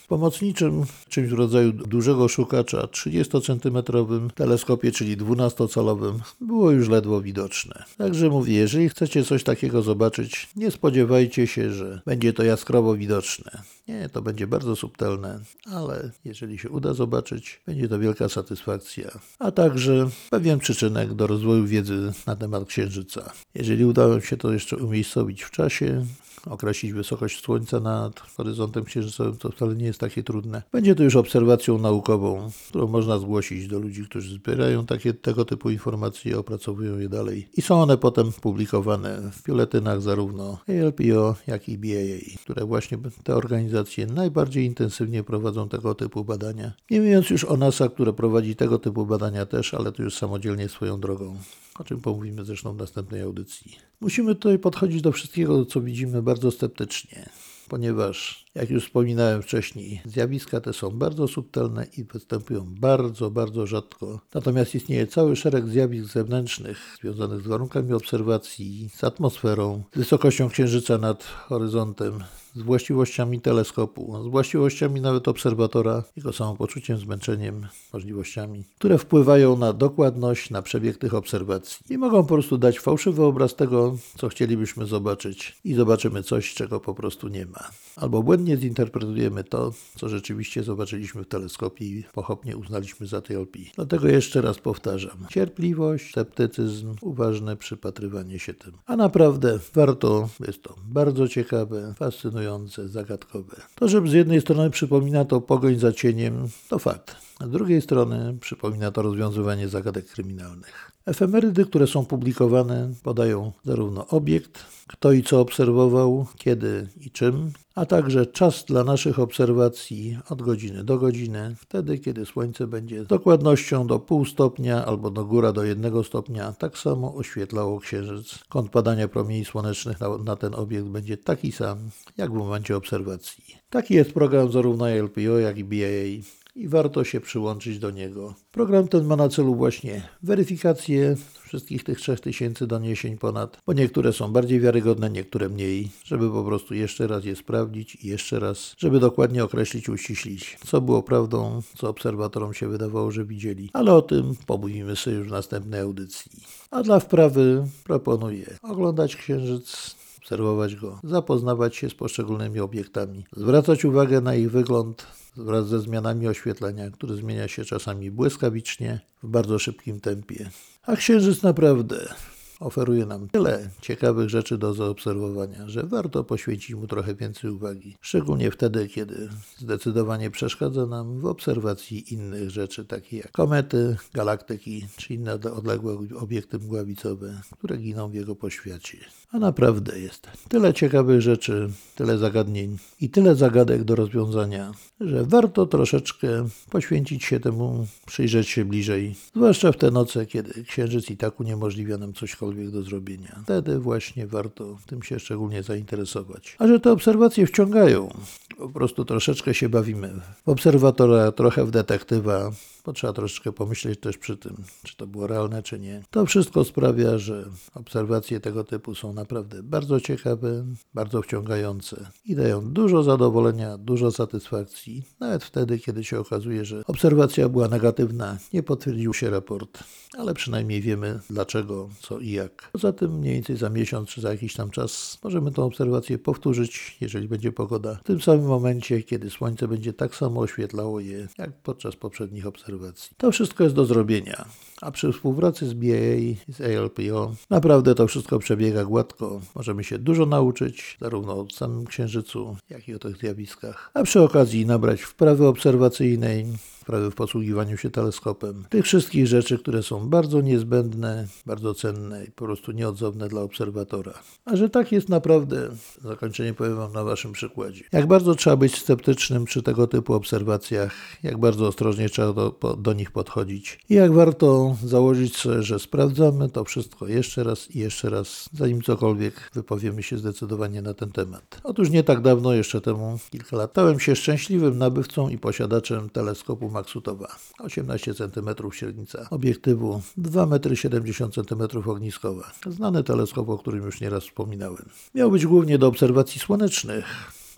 pomocniczym 0.08 0.84
czymś 1.08 1.28
w 1.28 1.32
rodzaju 1.32 1.72
dużego 1.72 2.28
szukacza 2.28 2.75
30-centymetrowym 2.80 4.30
teleskopie, 4.30 4.92
czyli 4.92 5.16
12-calowym, 5.16 6.18
było 6.40 6.70
już 6.70 6.88
ledwo 6.88 7.20
widoczne. 7.20 7.84
Także 7.98 8.28
mówię, 8.28 8.54
jeżeli 8.54 8.88
chcecie 8.88 9.24
coś 9.24 9.44
takiego 9.44 9.82
zobaczyć, 9.82 10.48
nie 10.56 10.70
spodziewajcie 10.70 11.46
się, 11.46 11.72
że 11.72 12.00
będzie 12.06 12.32
to 12.32 12.42
jaskrawo 12.42 12.96
widoczne. 12.96 13.62
Nie, 13.88 14.08
to 14.08 14.22
będzie 14.22 14.46
bardzo 14.46 14.76
subtelne, 14.76 15.40
ale 15.72 16.10
jeżeli 16.24 16.58
się 16.58 16.70
uda 16.70 16.94
zobaczyć, 16.94 17.60
będzie 17.66 17.88
to 17.88 17.98
wielka 17.98 18.28
satysfakcja, 18.28 19.10
a 19.38 19.50
także 19.50 20.08
pewien 20.30 20.58
przyczynek 20.58 21.14
do 21.14 21.26
rozwoju 21.26 21.66
wiedzy 21.66 22.12
na 22.26 22.36
temat 22.36 22.64
Księżyca. 22.64 23.32
Jeżeli 23.54 23.84
udało 23.84 24.20
się 24.20 24.36
to 24.36 24.52
jeszcze 24.52 24.76
umiejscowić 24.76 25.42
w 25.42 25.50
czasie, 25.50 26.06
określić 26.50 26.92
wysokość 26.92 27.44
Słońca 27.44 27.80
nad 27.80 28.20
horyzontem 28.20 28.84
księżycowym, 28.84 29.36
to 29.36 29.50
wcale 29.50 29.74
nie 29.74 29.84
jest 29.86 30.00
takie 30.00 30.22
trudne. 30.22 30.62
Będzie 30.72 30.94
to 30.94 31.02
już 31.02 31.16
obserwacją 31.16 31.78
naukową, 31.78 32.50
którą 32.68 32.86
można 32.86 33.18
zgłosić 33.18 33.66
do 33.66 33.78
ludzi, 33.78 34.04
którzy 34.04 34.34
zbierają 34.34 34.86
takie, 34.86 35.14
tego 35.14 35.44
typu 35.44 35.70
informacje 35.70 36.32
i 36.32 36.34
opracowują 36.34 36.98
je 36.98 37.08
dalej. 37.08 37.48
I 37.56 37.62
są 37.62 37.82
one 37.82 37.98
potem 37.98 38.32
publikowane 38.32 39.30
w 39.32 39.42
biuletynach 39.42 40.02
zarówno 40.02 40.58
ALPO, 40.68 41.34
jak 41.46 41.68
i 41.68 41.78
BAA, 41.78 42.40
które 42.44 42.64
właśnie 42.64 42.98
te 43.24 43.36
organizacje 43.36 44.06
najbardziej 44.06 44.64
intensywnie 44.64 45.24
prowadzą 45.24 45.68
tego 45.68 45.94
typu 45.94 46.24
badania. 46.24 46.72
Nie 46.90 47.00
mówiąc 47.00 47.30
już 47.30 47.44
o 47.44 47.56
NASA, 47.56 47.88
które 47.88 48.12
prowadzi 48.12 48.56
tego 48.56 48.78
typu 48.78 49.06
badania 49.06 49.46
też, 49.46 49.74
ale 49.74 49.92
to 49.92 50.02
już 50.02 50.16
samodzielnie 50.16 50.68
swoją 50.68 51.00
drogą 51.00 51.36
o 51.80 51.84
czym 51.84 52.00
pomówimy 52.00 52.44
zresztą 52.44 52.72
w 52.72 52.76
następnej 52.76 53.22
audycji. 53.22 53.76
Musimy 54.00 54.34
tutaj 54.34 54.58
podchodzić 54.58 55.02
do 55.02 55.12
wszystkiego, 55.12 55.66
co 55.66 55.80
widzimy, 55.80 56.22
bardzo 56.22 56.50
sceptycznie, 56.50 57.28
ponieważ, 57.68 58.45
jak 58.56 58.70
już 58.70 58.84
wspominałem 58.84 59.42
wcześniej, 59.42 60.00
zjawiska 60.04 60.60
te 60.60 60.72
są 60.72 60.90
bardzo 60.90 61.28
subtelne 61.28 61.86
i 61.96 62.04
występują 62.04 62.74
bardzo, 62.80 63.30
bardzo 63.30 63.66
rzadko. 63.66 64.20
Natomiast 64.34 64.74
istnieje 64.74 65.06
cały 65.06 65.36
szereg 65.36 65.68
zjawisk 65.68 66.12
zewnętrznych 66.12 66.96
związanych 67.00 67.40
z 67.40 67.46
warunkami 67.46 67.92
obserwacji, 67.92 68.90
z 68.94 69.04
atmosferą, 69.04 69.82
z 69.94 69.98
wysokością 69.98 70.48
księżyca 70.48 70.98
nad 70.98 71.24
horyzontem, 71.24 72.24
z 72.56 72.62
właściwościami 72.62 73.40
teleskopu, 73.40 74.22
z 74.24 74.26
właściwościami 74.26 75.00
nawet 75.00 75.28
obserwatora, 75.28 76.02
jego 76.16 76.32
samopoczuciem, 76.32 76.98
zmęczeniem, 76.98 77.66
możliwościami, 77.92 78.64
które 78.78 78.98
wpływają 78.98 79.56
na 79.56 79.72
dokładność, 79.72 80.50
na 80.50 80.62
przebieg 80.62 80.98
tych 80.98 81.14
obserwacji 81.14 81.78
i 81.90 81.98
mogą 81.98 82.22
po 82.22 82.34
prostu 82.34 82.58
dać 82.58 82.78
fałszywy 82.80 83.24
obraz 83.24 83.54
tego, 83.54 83.96
co 84.18 84.28
chcielibyśmy 84.28 84.86
zobaczyć 84.86 85.56
i 85.64 85.74
zobaczymy 85.74 86.22
coś, 86.22 86.54
czego 86.54 86.80
po 86.80 86.94
prostu 86.94 87.28
nie 87.28 87.46
ma. 87.46 87.70
Albo 87.96 88.22
błędnie 88.46 88.68
zinterpretujemy 88.68 89.44
to, 89.44 89.72
co 89.96 90.08
rzeczywiście 90.08 90.62
zobaczyliśmy 90.62 91.24
w 91.24 91.28
teleskopie 91.28 91.84
i 91.84 92.04
pochopnie 92.14 92.56
uznaliśmy 92.56 93.06
za 93.06 93.20
TLP. 93.20 93.58
Dlatego 93.74 94.08
jeszcze 94.08 94.40
raz 94.40 94.58
powtarzam. 94.58 95.26
Cierpliwość, 95.30 96.10
sceptycyzm, 96.10 96.94
uważne 97.00 97.56
przypatrywanie 97.56 98.38
się 98.38 98.54
tym. 98.54 98.72
A 98.86 98.96
naprawdę 98.96 99.58
warto, 99.74 100.28
jest 100.46 100.62
to 100.62 100.74
bardzo 100.88 101.28
ciekawe, 101.28 101.94
fascynujące, 101.96 102.88
zagadkowe. 102.88 103.56
To, 103.74 103.88
że 103.88 104.08
z 104.08 104.12
jednej 104.12 104.40
strony 104.40 104.70
przypomina 104.70 105.24
to 105.24 105.40
pogoń 105.40 105.78
za 105.78 105.92
cieniem, 105.92 106.48
to 106.68 106.78
fakt. 106.78 107.16
Z 107.40 107.50
drugiej 107.50 107.82
strony 107.82 108.38
przypomina 108.40 108.90
to 108.90 109.02
rozwiązywanie 109.02 109.68
zagadek 109.68 110.06
kryminalnych. 110.06 110.95
Efemerydy, 111.06 111.64
które 111.64 111.86
są 111.86 112.04
publikowane, 112.04 112.92
podają 113.02 113.52
zarówno 113.64 114.06
obiekt, 114.06 114.64
kto 114.86 115.12
i 115.12 115.22
co 115.22 115.40
obserwował, 115.40 116.26
kiedy 116.38 116.88
i 117.00 117.10
czym, 117.10 117.52
a 117.74 117.86
także 117.86 118.26
czas 118.26 118.64
dla 118.64 118.84
naszych 118.84 119.18
obserwacji 119.18 120.18
od 120.30 120.42
godziny 120.42 120.84
do 120.84 120.98
godziny, 120.98 121.56
wtedy 121.58 121.98
kiedy 121.98 122.26
Słońce 122.26 122.66
będzie 122.66 123.04
z 123.04 123.06
dokładnością 123.06 123.86
do 123.86 123.98
pół 123.98 124.24
stopnia 124.24 124.84
albo 124.84 125.10
do 125.10 125.24
góra 125.24 125.52
do 125.52 125.64
jednego 125.64 126.04
stopnia 126.04 126.52
tak 126.52 126.78
samo 126.78 127.14
oświetlało 127.14 127.80
Księżyc. 127.80 128.38
Kąt 128.48 128.70
padania 128.70 129.08
promieni 129.08 129.44
słonecznych 129.44 130.00
na, 130.00 130.18
na 130.18 130.36
ten 130.36 130.54
obiekt 130.54 130.86
będzie 130.86 131.16
taki 131.16 131.52
sam, 131.52 131.78
jak 132.16 132.30
w 132.30 132.34
momencie 132.34 132.76
obserwacji. 132.76 133.44
Taki 133.70 133.94
jest 133.94 134.12
program 134.12 134.52
zarówno 134.52 134.88
LPO, 134.88 135.38
jak 135.38 135.58
i 135.58 135.64
BAA 135.64 136.45
i 136.56 136.68
warto 136.68 137.04
się 137.04 137.20
przyłączyć 137.20 137.78
do 137.78 137.90
niego. 137.90 138.34
Program 138.52 138.88
ten 138.88 139.04
ma 139.04 139.16
na 139.16 139.28
celu 139.28 139.54
właśnie 139.54 140.08
weryfikację 140.22 141.16
wszystkich 141.42 141.84
tych 141.84 142.00
3000 142.00 142.66
doniesień 142.66 143.18
ponad, 143.18 143.58
bo 143.66 143.72
niektóre 143.72 144.12
są 144.12 144.32
bardziej 144.32 144.60
wiarygodne, 144.60 145.10
niektóre 145.10 145.48
mniej, 145.48 145.88
żeby 146.04 146.30
po 146.30 146.44
prostu 146.44 146.74
jeszcze 146.74 147.06
raz 147.06 147.24
je 147.24 147.36
sprawdzić 147.36 147.94
i 147.94 148.08
jeszcze 148.08 148.40
raz, 148.40 148.74
żeby 148.78 149.00
dokładnie 149.00 149.44
określić, 149.44 149.88
uściślić, 149.88 150.58
co 150.66 150.80
było 150.80 151.02
prawdą, 151.02 151.60
co 151.76 151.88
obserwatorom 151.88 152.54
się 152.54 152.68
wydawało, 152.68 153.10
że 153.10 153.24
widzieli. 153.24 153.70
Ale 153.72 153.94
o 153.94 154.02
tym 154.02 154.34
pomówimy 154.46 154.96
sobie 154.96 155.16
już 155.16 155.28
w 155.28 155.30
następnej 155.30 155.80
audycji. 155.80 156.30
A 156.70 156.82
dla 156.82 157.00
wprawy 157.00 157.66
proponuję 157.84 158.58
oglądać 158.62 159.16
księżyc 159.16 159.95
obserwować 160.26 160.76
go, 160.76 161.00
zapoznawać 161.04 161.76
się 161.76 161.90
z 161.90 161.94
poszczególnymi 161.94 162.60
obiektami, 162.60 163.24
zwracać 163.36 163.84
uwagę 163.84 164.20
na 164.20 164.34
ich 164.34 164.50
wygląd 164.50 165.06
wraz 165.36 165.68
ze 165.68 165.80
zmianami 165.80 166.28
oświetlenia, 166.28 166.90
który 166.90 167.16
zmienia 167.16 167.48
się 167.48 167.64
czasami 167.64 168.10
błyskawicznie 168.10 169.00
w 169.22 169.28
bardzo 169.28 169.58
szybkim 169.58 170.00
tempie. 170.00 170.50
A 170.82 170.96
księżyc 170.96 171.42
naprawdę 171.42 172.14
oferuje 172.60 173.06
nam 173.06 173.28
tyle 173.28 173.70
ciekawych 173.80 174.30
rzeczy 174.30 174.58
do 174.58 174.74
zaobserwowania, 174.74 175.68
że 175.68 175.82
warto 175.82 176.24
poświęcić 176.24 176.74
mu 176.74 176.86
trochę 176.86 177.14
więcej 177.14 177.50
uwagi. 177.50 177.96
Szczególnie 178.00 178.50
wtedy, 178.50 178.88
kiedy 178.88 179.28
zdecydowanie 179.58 180.30
przeszkadza 180.30 180.86
nam 180.86 181.20
w 181.20 181.26
obserwacji 181.26 182.14
innych 182.14 182.50
rzeczy, 182.50 182.84
takich 182.84 183.12
jak 183.12 183.32
komety, 183.32 183.96
galaktyki 184.14 184.86
czy 184.96 185.14
inne 185.14 185.34
odległe 185.34 185.98
obiekty 186.18 186.58
mgławicowe, 186.58 187.40
które 187.52 187.76
giną 187.76 188.10
w 188.10 188.14
jego 188.14 188.36
poświacie. 188.36 188.98
A 189.32 189.38
naprawdę 189.38 189.98
jest 189.98 190.28
tyle 190.48 190.74
ciekawych 190.74 191.20
rzeczy, 191.20 191.70
tyle 191.94 192.18
zagadnień 192.18 192.76
i 193.00 193.10
tyle 193.10 193.34
zagadek 193.34 193.84
do 193.84 193.94
rozwiązania, 193.94 194.72
że 195.00 195.24
warto 195.24 195.66
troszeczkę 195.66 196.28
poświęcić 196.70 197.24
się 197.24 197.40
temu, 197.40 197.86
przyjrzeć 198.06 198.48
się 198.48 198.64
bliżej, 198.64 199.14
zwłaszcza 199.34 199.72
w 199.72 199.76
te 199.76 199.90
noce, 199.90 200.26
kiedy 200.26 200.64
księżyc 200.64 201.10
i 201.10 201.16
tak 201.16 201.40
uniemożliwia 201.40 201.98
nam 201.98 202.12
cośkolwiek 202.46 202.70
do 202.70 202.82
zrobienia. 202.82 203.40
Wtedy 203.44 203.78
właśnie 203.78 204.26
warto 204.26 204.78
tym 204.86 205.02
się 205.02 205.18
szczególnie 205.18 205.62
zainteresować. 205.62 206.56
A 206.58 206.66
że 206.66 206.80
te 206.80 206.92
obserwacje 206.92 207.46
wciągają, 207.46 208.10
po 208.58 208.68
prostu 208.68 209.04
troszeczkę 209.04 209.54
się 209.54 209.68
bawimy. 209.68 210.20
W 210.46 210.48
obserwatora, 210.48 211.32
trochę 211.32 211.64
w 211.64 211.70
detektywa, 211.70 212.52
bo 212.86 212.92
trzeba 212.92 213.12
troszeczkę 213.12 213.52
pomyśleć 213.52 214.00
też 214.00 214.18
przy 214.18 214.36
tym, 214.36 214.56
czy 214.82 214.96
to 214.96 215.06
było 215.06 215.26
realne, 215.26 215.62
czy 215.62 215.78
nie. 215.78 216.02
To 216.10 216.26
wszystko 216.26 216.64
sprawia, 216.64 217.18
że 217.18 217.44
obserwacje 217.74 218.40
tego 218.40 218.64
typu 218.64 218.94
są 218.94 219.12
naprawdę 219.12 219.62
bardzo 219.62 220.00
ciekawe, 220.00 220.64
bardzo 220.94 221.22
wciągające 221.22 222.06
i 222.24 222.34
dają 222.34 222.72
dużo 222.72 223.02
zadowolenia, 223.02 223.78
dużo 223.78 224.10
satysfakcji, 224.10 225.02
nawet 225.20 225.44
wtedy, 225.44 225.78
kiedy 225.78 226.04
się 226.04 226.20
okazuje, 226.20 226.64
że 226.64 226.82
obserwacja 226.86 227.48
była 227.48 227.68
negatywna, 227.68 228.38
nie 228.52 228.62
potwierdził 228.62 229.14
się 229.14 229.30
raport, 229.30 229.84
ale 230.18 230.34
przynajmniej 230.34 230.80
wiemy 230.80 231.20
dlaczego, 231.30 231.88
co 232.00 232.18
i 232.18 232.35
jak. 232.36 232.70
Poza 232.72 232.92
tym 232.92 233.18
mniej 233.18 233.34
więcej 233.34 233.56
za 233.56 233.70
miesiąc 233.70 234.08
czy 234.08 234.20
za 234.20 234.30
jakiś 234.30 234.54
tam 234.54 234.70
czas 234.70 235.18
możemy 235.24 235.50
tą 235.50 235.64
obserwację 235.64 236.18
powtórzyć, 236.18 236.96
jeżeli 237.00 237.28
będzie 237.28 237.52
pogoda, 237.52 237.94
w 237.94 238.04
tym 238.04 238.20
samym 238.20 238.46
momencie, 238.46 239.02
kiedy 239.02 239.30
słońce 239.30 239.68
będzie 239.68 239.92
tak 239.92 240.14
samo 240.14 240.40
oświetlało 240.40 241.00
je, 241.00 241.28
jak 241.38 241.52
podczas 241.62 241.96
poprzednich 241.96 242.46
obserwacji 242.46 242.66
obserwacji. 242.66 243.10
To 243.16 243.32
wszystko 243.32 243.64
jest 243.64 243.76
do 243.76 243.86
zrobienia, 243.86 244.44
a 244.80 244.90
przy 244.90 245.12
współpracy 245.12 245.66
z 245.66 245.74
BAA 245.74 246.16
i 246.16 246.36
z 246.48 246.60
ALPO 246.60 247.34
naprawdę 247.50 247.94
to 247.94 248.06
wszystko 248.06 248.38
przebiega 248.38 248.84
gładko. 248.84 249.40
Możemy 249.54 249.84
się 249.84 249.98
dużo 249.98 250.26
nauczyć, 250.26 250.96
zarówno 251.00 251.32
o 251.40 251.46
samym 251.50 251.86
Księżycu, 251.86 252.56
jak 252.70 252.88
i 252.88 252.94
o 252.94 252.98
tych 252.98 253.16
zjawiskach, 253.16 253.90
a 253.94 254.02
przy 254.02 254.22
okazji 254.22 254.66
nabrać 254.66 255.02
wprawy 255.02 255.46
obserwacyjnej, 255.46 256.46
wprawy 256.86 257.10
w 257.10 257.14
posługiwaniu 257.14 257.76
się 257.76 257.90
teleskopem. 257.90 258.64
Tych 258.70 258.84
wszystkich 258.84 259.26
rzeczy, 259.26 259.58
które 259.58 259.82
są 259.82 260.08
bardzo 260.08 260.40
niezbędne, 260.40 261.26
bardzo 261.46 261.74
cenne 261.74 262.24
i 262.24 262.30
po 262.30 262.44
prostu 262.44 262.72
nieodzowne 262.72 263.28
dla 263.28 263.40
obserwatora. 263.40 264.12
A 264.44 264.56
że 264.56 264.70
tak 264.70 264.92
jest 264.92 265.08
naprawdę, 265.08 265.68
zakończenie 266.02 266.54
powiem 266.54 266.76
Wam 266.76 266.92
na 266.92 267.04
Waszym 267.04 267.32
przykładzie. 267.32 267.84
Jak 267.92 268.06
bardzo 268.06 268.34
trzeba 268.34 268.56
być 268.56 268.78
sceptycznym 268.78 269.44
przy 269.44 269.62
tego 269.62 269.86
typu 269.86 270.14
obserwacjach, 270.14 270.92
jak 271.22 271.38
bardzo 271.38 271.66
ostrożnie 271.66 272.08
trzeba 272.08 272.32
do, 272.32 272.76
do 272.78 272.92
nich 272.92 273.10
podchodzić 273.10 273.78
i 273.88 273.94
jak 273.94 274.12
warto 274.12 274.76
założyć 274.84 275.36
sobie, 275.36 275.62
że 275.62 275.78
sprawdzamy 275.78 276.48
to 276.48 276.64
wszystko 276.64 277.06
jeszcze 277.06 277.44
raz 277.44 277.70
i 277.70 277.78
jeszcze 277.78 278.10
raz, 278.10 278.48
zanim 278.52 278.82
cokolwiek 278.82 279.50
wypowiemy 279.54 280.02
się 280.02 280.18
zdecydowanie 280.18 280.82
na 280.82 280.94
ten 280.94 281.12
temat. 281.12 281.60
Otóż 281.64 281.90
nie 281.90 282.04
tak 282.04 282.20
dawno, 282.20 282.52
jeszcze 282.52 282.80
temu 282.80 283.18
kilka 283.30 283.56
lat, 283.56 283.70
stałem 283.70 284.00
się 284.00 284.16
szczęśliwym 284.16 284.78
nabywcą 284.78 285.28
i 285.28 285.38
posiadaczem 285.38 286.10
teleskopu 286.10 286.75
Maxutowa. 286.76 287.36
18 287.58 288.14
cm 288.14 288.70
średnica 288.72 289.26
obiektywu, 289.30 290.02
2,70 290.18 291.52
m 291.52 291.90
ogniskowa. 291.90 292.50
Znany 292.66 293.04
teleskop, 293.04 293.48
o 293.48 293.58
którym 293.58 293.84
już 293.84 294.00
nieraz 294.00 294.24
wspominałem. 294.24 294.88
Miał 295.14 295.30
być 295.30 295.46
głównie 295.46 295.78
do 295.78 295.86
obserwacji 295.86 296.40
słonecznych, 296.40 297.04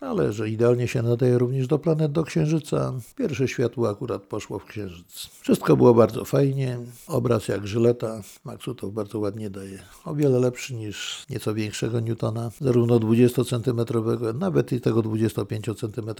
ale 0.00 0.32
że 0.32 0.50
idealnie 0.50 0.88
się 0.88 1.02
nadaje 1.02 1.38
również 1.38 1.66
do 1.66 1.78
planet 1.78 2.12
do 2.12 2.24
Księżyca. 2.24 2.92
Pierwsze 3.16 3.48
światło 3.48 3.90
akurat 3.90 4.22
poszło 4.22 4.58
w 4.58 4.64
Księżyc. 4.64 5.28
Wszystko 5.40 5.76
było 5.76 5.94
bardzo 5.94 6.24
fajnie, 6.24 6.78
obraz 7.06 7.48
jak 7.48 7.66
żyleta, 7.66 8.22
Maxutow 8.44 8.92
bardzo 8.92 9.18
ładnie 9.18 9.50
daje. 9.50 9.78
O 10.04 10.14
wiele 10.14 10.38
lepszy 10.38 10.74
niż 10.74 11.26
nieco 11.30 11.54
większego 11.54 12.00
Newtona, 12.00 12.50
zarówno 12.60 12.98
20 12.98 13.44
cm, 13.44 13.80
nawet 14.34 14.72
i 14.72 14.80
tego 14.80 15.02
25 15.02 15.64
cm. 15.64 16.10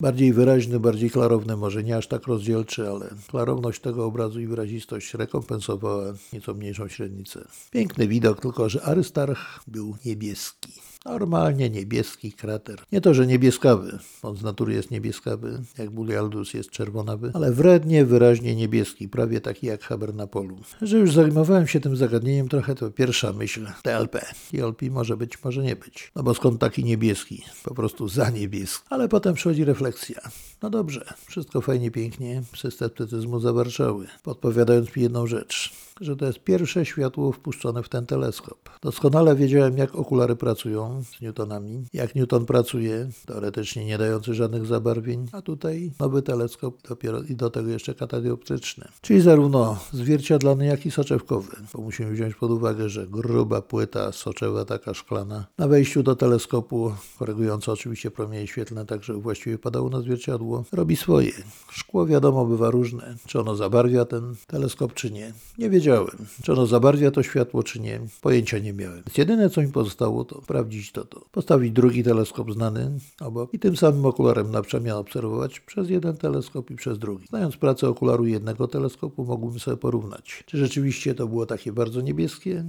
Bardziej 0.00 0.32
wyraźny, 0.32 0.80
bardziej 0.80 1.10
klarowny, 1.10 1.56
może 1.56 1.84
nie 1.84 1.96
aż 1.96 2.06
tak 2.06 2.26
rozdzielczy, 2.26 2.88
ale 2.88 3.08
klarowność 3.28 3.80
tego 3.80 4.04
obrazu 4.06 4.40
i 4.40 4.46
wyrazistość 4.46 5.14
rekompensowała 5.14 6.04
nieco 6.32 6.54
mniejszą 6.54 6.88
średnicę. 6.88 7.44
Piękny 7.70 8.08
widok, 8.08 8.40
tylko 8.40 8.68
że 8.68 8.82
Arystarch 8.82 9.60
był 9.66 9.96
niebieski. 10.04 10.72
Normalnie 11.04 11.70
niebieski 11.70 12.32
krater. 12.32 12.78
Nie 12.92 13.00
to, 13.00 13.14
że 13.14 13.26
niebieskawy, 13.26 13.98
on 14.22 14.36
z 14.36 14.42
natury 14.42 14.74
jest 14.74 14.90
niebieskawy, 14.90 15.62
jak 15.78 15.90
Bulialdus 15.90 16.54
jest 16.54 16.70
czerwonawy, 16.70 17.30
ale 17.34 17.52
wrednie, 17.52 18.04
wyraźnie 18.04 18.56
niebieski, 18.56 19.08
prawie 19.08 19.40
taki 19.40 19.66
jak 19.66 19.82
Haber 19.82 20.14
na 20.14 20.26
polu. 20.26 20.56
Że 20.82 20.98
już 20.98 21.12
zajmowałem 21.12 21.66
się 21.66 21.80
tym 21.80 21.96
zagadnieniem 21.96 22.48
trochę, 22.48 22.74
to 22.74 22.90
pierwsza 22.90 23.32
myśl, 23.32 23.66
TLP. 23.82 24.20
TLP 24.50 24.82
może 24.90 25.16
być, 25.16 25.44
może 25.44 25.62
nie 25.62 25.76
być. 25.76 26.12
No 26.16 26.22
bo 26.22 26.34
skąd 26.34 26.60
taki 26.60 26.84
niebieski? 26.84 27.44
Po 27.62 27.74
prostu 27.74 28.08
za 28.08 28.30
niebieski. 28.30 28.84
Ale 28.90 29.08
potem 29.08 29.34
przychodzi 29.34 29.64
refleksja. 29.64 30.20
No 30.62 30.70
dobrze, 30.70 31.04
wszystko 31.26 31.60
fajnie, 31.60 31.90
pięknie, 31.90 32.42
sceptycyzmu 32.70 33.40
zawarczały, 33.40 34.06
podpowiadając 34.22 34.96
mi 34.96 35.02
jedną 35.02 35.26
rzecz 35.26 35.83
że 36.00 36.16
to 36.16 36.26
jest 36.26 36.38
pierwsze 36.38 36.86
światło 36.86 37.32
wpuszczone 37.32 37.82
w 37.82 37.88
ten 37.88 38.06
teleskop. 38.06 38.70
Doskonale 38.82 39.36
wiedziałem, 39.36 39.78
jak 39.78 39.94
okulary 39.94 40.36
pracują 40.36 41.02
z 41.04 41.20
Newtonami, 41.20 41.84
jak 41.92 42.14
Newton 42.14 42.46
pracuje, 42.46 43.08
teoretycznie 43.26 43.84
nie 43.84 43.98
dający 43.98 44.34
żadnych 44.34 44.66
zabarwień, 44.66 45.28
a 45.32 45.42
tutaj 45.42 45.92
nowy 46.00 46.22
teleskop 46.22 46.88
dopiero 46.88 47.22
i 47.22 47.34
do 47.34 47.50
tego 47.50 47.70
jeszcze 47.70 47.94
katadioptryczny. 47.94 48.88
Czyli 49.00 49.20
zarówno 49.20 49.78
zwierciadlany, 49.92 50.66
jak 50.66 50.86
i 50.86 50.90
soczewkowy, 50.90 51.56
bo 51.74 51.82
musimy 51.82 52.10
wziąć 52.10 52.34
pod 52.34 52.50
uwagę, 52.50 52.88
że 52.88 53.06
gruba 53.06 53.62
płyta 53.62 54.12
soczewa, 54.12 54.64
taka 54.64 54.94
szklana, 54.94 55.46
na 55.58 55.68
wejściu 55.68 56.02
do 56.02 56.16
teleskopu, 56.16 56.92
korygująca 57.18 57.72
oczywiście 57.72 58.10
promienie 58.10 58.46
świetlne, 58.46 58.86
tak 58.86 59.02
żeby 59.02 59.20
właściwie 59.20 59.58
padało 59.58 59.90
na 59.90 60.00
zwierciadło, 60.00 60.64
robi 60.72 60.96
swoje. 60.96 61.32
Szkło 61.70 62.06
wiadomo 62.06 62.46
bywa 62.46 62.70
różne, 62.70 63.16
czy 63.26 63.40
ono 63.40 63.56
zabarwia 63.56 64.04
ten 64.04 64.34
teleskop, 64.46 64.94
czy 64.94 65.10
nie. 65.10 65.32
Nie 65.58 65.70
wiedziałem 65.70 65.83
wiedziałem, 65.84 66.26
czy 66.42 66.52
ono 66.52 66.66
zabarwia 66.66 67.10
to 67.10 67.22
światło, 67.22 67.62
czy 67.62 67.80
nie. 67.80 68.00
Pojęcia 68.20 68.58
nie 68.58 68.72
miałem. 68.72 69.02
Więc 69.06 69.18
jedyne, 69.18 69.50
co 69.50 69.62
mi 69.62 69.68
pozostało, 69.68 70.24
to 70.24 70.42
sprawdzić 70.42 70.92
to, 70.92 71.04
to. 71.04 71.24
Postawić 71.32 71.72
drugi 71.72 72.02
teleskop 72.02 72.52
znany 72.52 72.98
obok 73.20 73.54
i 73.54 73.58
tym 73.58 73.76
samym 73.76 74.06
okularem 74.06 74.50
na 74.50 74.62
przemian 74.62 74.96
obserwować 74.96 75.60
przez 75.60 75.90
jeden 75.90 76.16
teleskop 76.16 76.70
i 76.70 76.76
przez 76.76 76.98
drugi. 76.98 77.26
Znając 77.26 77.56
pracę 77.56 77.88
okularu 77.88 78.26
jednego 78.26 78.68
teleskopu, 78.68 79.24
mogłem 79.24 79.60
sobie 79.60 79.76
porównać, 79.76 80.44
czy 80.46 80.58
rzeczywiście 80.58 81.14
to 81.14 81.26
było 81.26 81.46
takie 81.46 81.72
bardzo 81.72 82.00
niebieskie, 82.00 82.64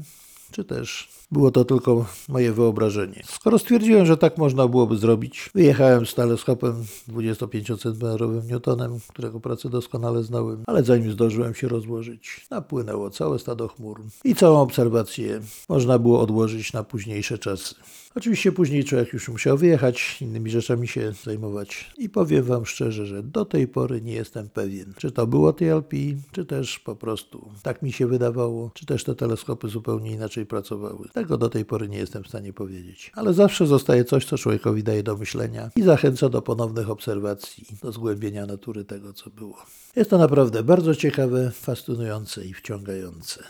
czy 0.52 0.64
też 0.64 1.10
było 1.32 1.52
to 1.52 1.66
tylko 1.66 2.06
moje 2.30 2.54
wyobrażenie. 2.54 3.22
Skoro 3.26 3.60
stwierdziłem, 3.60 4.06
że 4.06 4.18
tak 4.18 4.38
można 4.38 4.68
byłoby 4.68 4.98
zrobić, 4.98 5.50
wyjechałem 5.56 6.06
z 6.06 6.16
teleskopem 6.16 6.86
25-centymetrowym 7.10 8.46
Newtonem, 8.46 9.00
którego 9.08 9.40
pracę 9.40 9.70
doskonale 9.70 10.24
znałem, 10.24 10.64
ale 10.68 10.84
zanim 10.84 11.12
zdążyłem 11.12 11.56
się 11.56 11.68
rozłożyć, 11.68 12.48
napłynęło 12.52 13.10
całe 13.10 13.40
stado 13.40 13.68
chmur 13.68 14.02
i 14.24 14.36
całą 14.36 14.62
obserwację 14.62 15.42
można 15.70 16.00
było 16.00 16.22
odłożyć 16.22 16.74
na 16.74 16.84
późniejsze 16.84 17.38
czasy. 17.38 17.76
Oczywiście 18.16 18.52
później 18.52 18.84
człowiek 18.84 19.14
już 19.14 19.30
musiał 19.30 19.58
wyjechać, 19.58 20.18
innymi 20.22 20.52
rzeczami 20.52 20.88
się 20.88 21.12
zajmować 21.24 21.92
i 21.98 22.10
powiem 22.10 22.44
Wam 22.44 22.66
szczerze, 22.66 23.06
że 23.06 23.24
do 23.24 23.46
tej 23.46 23.68
pory 23.68 24.02
nie 24.02 24.14
jestem 24.14 24.50
pewien, 24.50 24.94
czy 24.98 25.12
to 25.12 25.28
było 25.28 25.54
TLP, 25.54 25.98
czy 26.32 26.46
też 26.46 26.80
po 26.80 26.96
prostu 26.96 27.52
tak 27.64 27.82
mi 27.82 27.92
się 27.92 28.08
wydawało, 28.08 28.72
czy 28.74 28.86
też 28.86 29.04
te 29.04 29.16
teleskopy 29.16 29.68
zupełnie 29.68 30.12
inaczej 30.12 30.46
pracowały. 30.46 31.10
Tego 31.14 31.38
do 31.38 31.50
tej 31.50 31.66
pory 31.66 31.90
nie 31.90 31.98
jestem 31.98 32.24
w 32.24 32.28
stanie 32.28 32.54
powiedzieć. 32.54 33.12
Ale 33.16 33.34
zawsze 33.34 33.68
zostaje 33.68 34.06
coś, 34.06 34.26
co 34.26 34.38
człowiekowi 34.38 34.84
daje 34.84 35.04
do 35.04 35.18
myślenia 35.18 35.70
i 35.76 35.82
zachęca 35.82 36.30
do 36.30 36.42
ponownych 36.42 36.90
obserwacji, 36.90 37.66
do 37.84 37.92
zgłębienia 37.92 38.46
natury 38.46 38.86
tego, 38.86 39.14
co 39.14 39.30
było. 39.30 39.58
Jest 39.96 40.10
to 40.10 40.18
naprawdę 40.18 40.64
bardzo 40.64 40.96
ciekawe, 40.96 41.52
fascynujące 41.52 42.46
i 42.46 42.54
wciągające. 42.54 43.44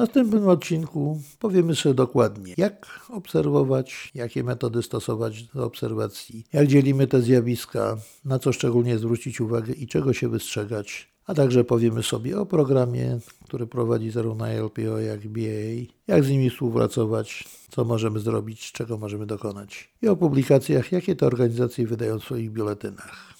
Następnym 0.00 0.48
odcinku 0.48 1.20
powiemy 1.38 1.74
sobie 1.74 1.94
dokładnie, 1.94 2.54
jak 2.56 3.00
obserwować, 3.10 4.10
jakie 4.14 4.44
metody 4.44 4.82
stosować 4.82 5.42
do 5.42 5.64
obserwacji, 5.64 6.44
jak 6.52 6.66
dzielimy 6.66 7.06
te 7.06 7.22
zjawiska, 7.22 7.96
na 8.24 8.38
co 8.38 8.52
szczególnie 8.52 8.98
zwrócić 8.98 9.40
uwagę 9.40 9.72
i 9.72 9.86
czego 9.86 10.12
się 10.12 10.28
wystrzegać. 10.28 11.08
A 11.26 11.34
także 11.34 11.64
powiemy 11.64 12.02
sobie 12.02 12.40
o 12.40 12.46
programie, 12.46 13.18
który 13.44 13.66
prowadzi 13.66 14.10
zarówno 14.10 14.46
LPO, 14.48 14.98
jak 14.98 15.24
i 15.24 15.28
BAA, 15.28 15.92
jak 16.06 16.24
z 16.24 16.30
nimi 16.30 16.50
współpracować, 16.50 17.44
co 17.70 17.84
możemy 17.84 18.20
zrobić, 18.20 18.72
czego 18.72 18.98
możemy 18.98 19.26
dokonać 19.26 19.90
i 20.02 20.08
o 20.08 20.16
publikacjach, 20.16 20.92
jakie 20.92 21.16
te 21.16 21.26
organizacje 21.26 21.86
wydają 21.86 22.18
w 22.18 22.24
swoich 22.24 22.50
biuletynach. 22.50 23.39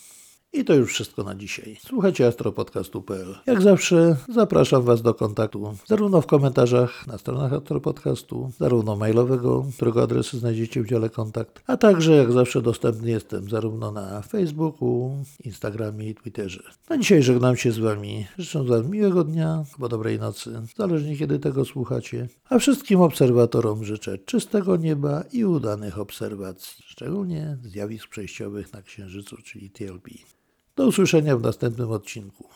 I 0.53 0.65
to 0.65 0.75
już 0.75 0.93
wszystko 0.93 1.23
na 1.23 1.35
dzisiaj. 1.35 1.77
Słuchajcie 1.87 2.27
astropodcastu.pl. 2.27 3.35
Jak 3.47 3.63
zawsze 3.63 4.17
zapraszam 4.29 4.83
Was 4.83 5.03
do 5.03 5.15
kontaktu 5.15 5.75
zarówno 5.87 6.21
w 6.21 6.27
komentarzach 6.27 7.07
na 7.07 7.19
stronach 7.19 7.53
Astropodcastu, 7.53 8.53
zarówno 8.59 8.97
mailowego, 8.97 9.67
którego 9.77 10.03
adresy 10.03 10.39
znajdziecie 10.39 10.83
w 10.83 10.87
dziale 10.87 11.11
kontakt, 11.11 11.63
a 11.67 11.77
także 11.77 12.13
jak 12.13 12.33
zawsze 12.33 12.63
dostępny 12.63 13.11
jestem 13.11 13.51
zarówno 13.51 13.93
na 13.93 14.23
Facebooku, 14.23 15.25
Instagramie 15.45 16.09
i 16.09 16.15
Twitterze. 16.15 16.63
Na 16.91 16.99
dzisiaj 16.99 17.23
żegnam 17.23 17.57
się 17.57 17.73
z 17.73 17.79
Wami. 17.79 18.27
Życzę 18.39 18.65
Wam 18.65 18.91
miłego 18.91 19.25
dnia 19.25 19.65
albo 19.73 19.89
dobrej 19.89 20.19
nocy, 20.19 20.63
zależnie 20.77 21.17
kiedy 21.17 21.39
tego 21.39 21.65
słuchacie. 21.65 22.29
A 22.49 22.59
wszystkim 22.59 23.01
obserwatorom 23.01 23.85
życzę 23.85 24.19
czystego 24.19 24.77
nieba 24.77 25.25
i 25.33 25.45
udanych 25.45 25.99
obserwacji, 25.99 26.85
szczególnie 26.87 27.59
zjawisk 27.63 28.09
przejściowych 28.09 28.73
na 28.73 28.83
Księżycu, 28.83 29.37
czyli 29.37 29.71
TLP. 29.71 30.11
Do 30.77 30.87
usłyszenia 30.87 31.37
w 31.37 31.43
następnym 31.43 31.91
odcinku. 31.93 32.49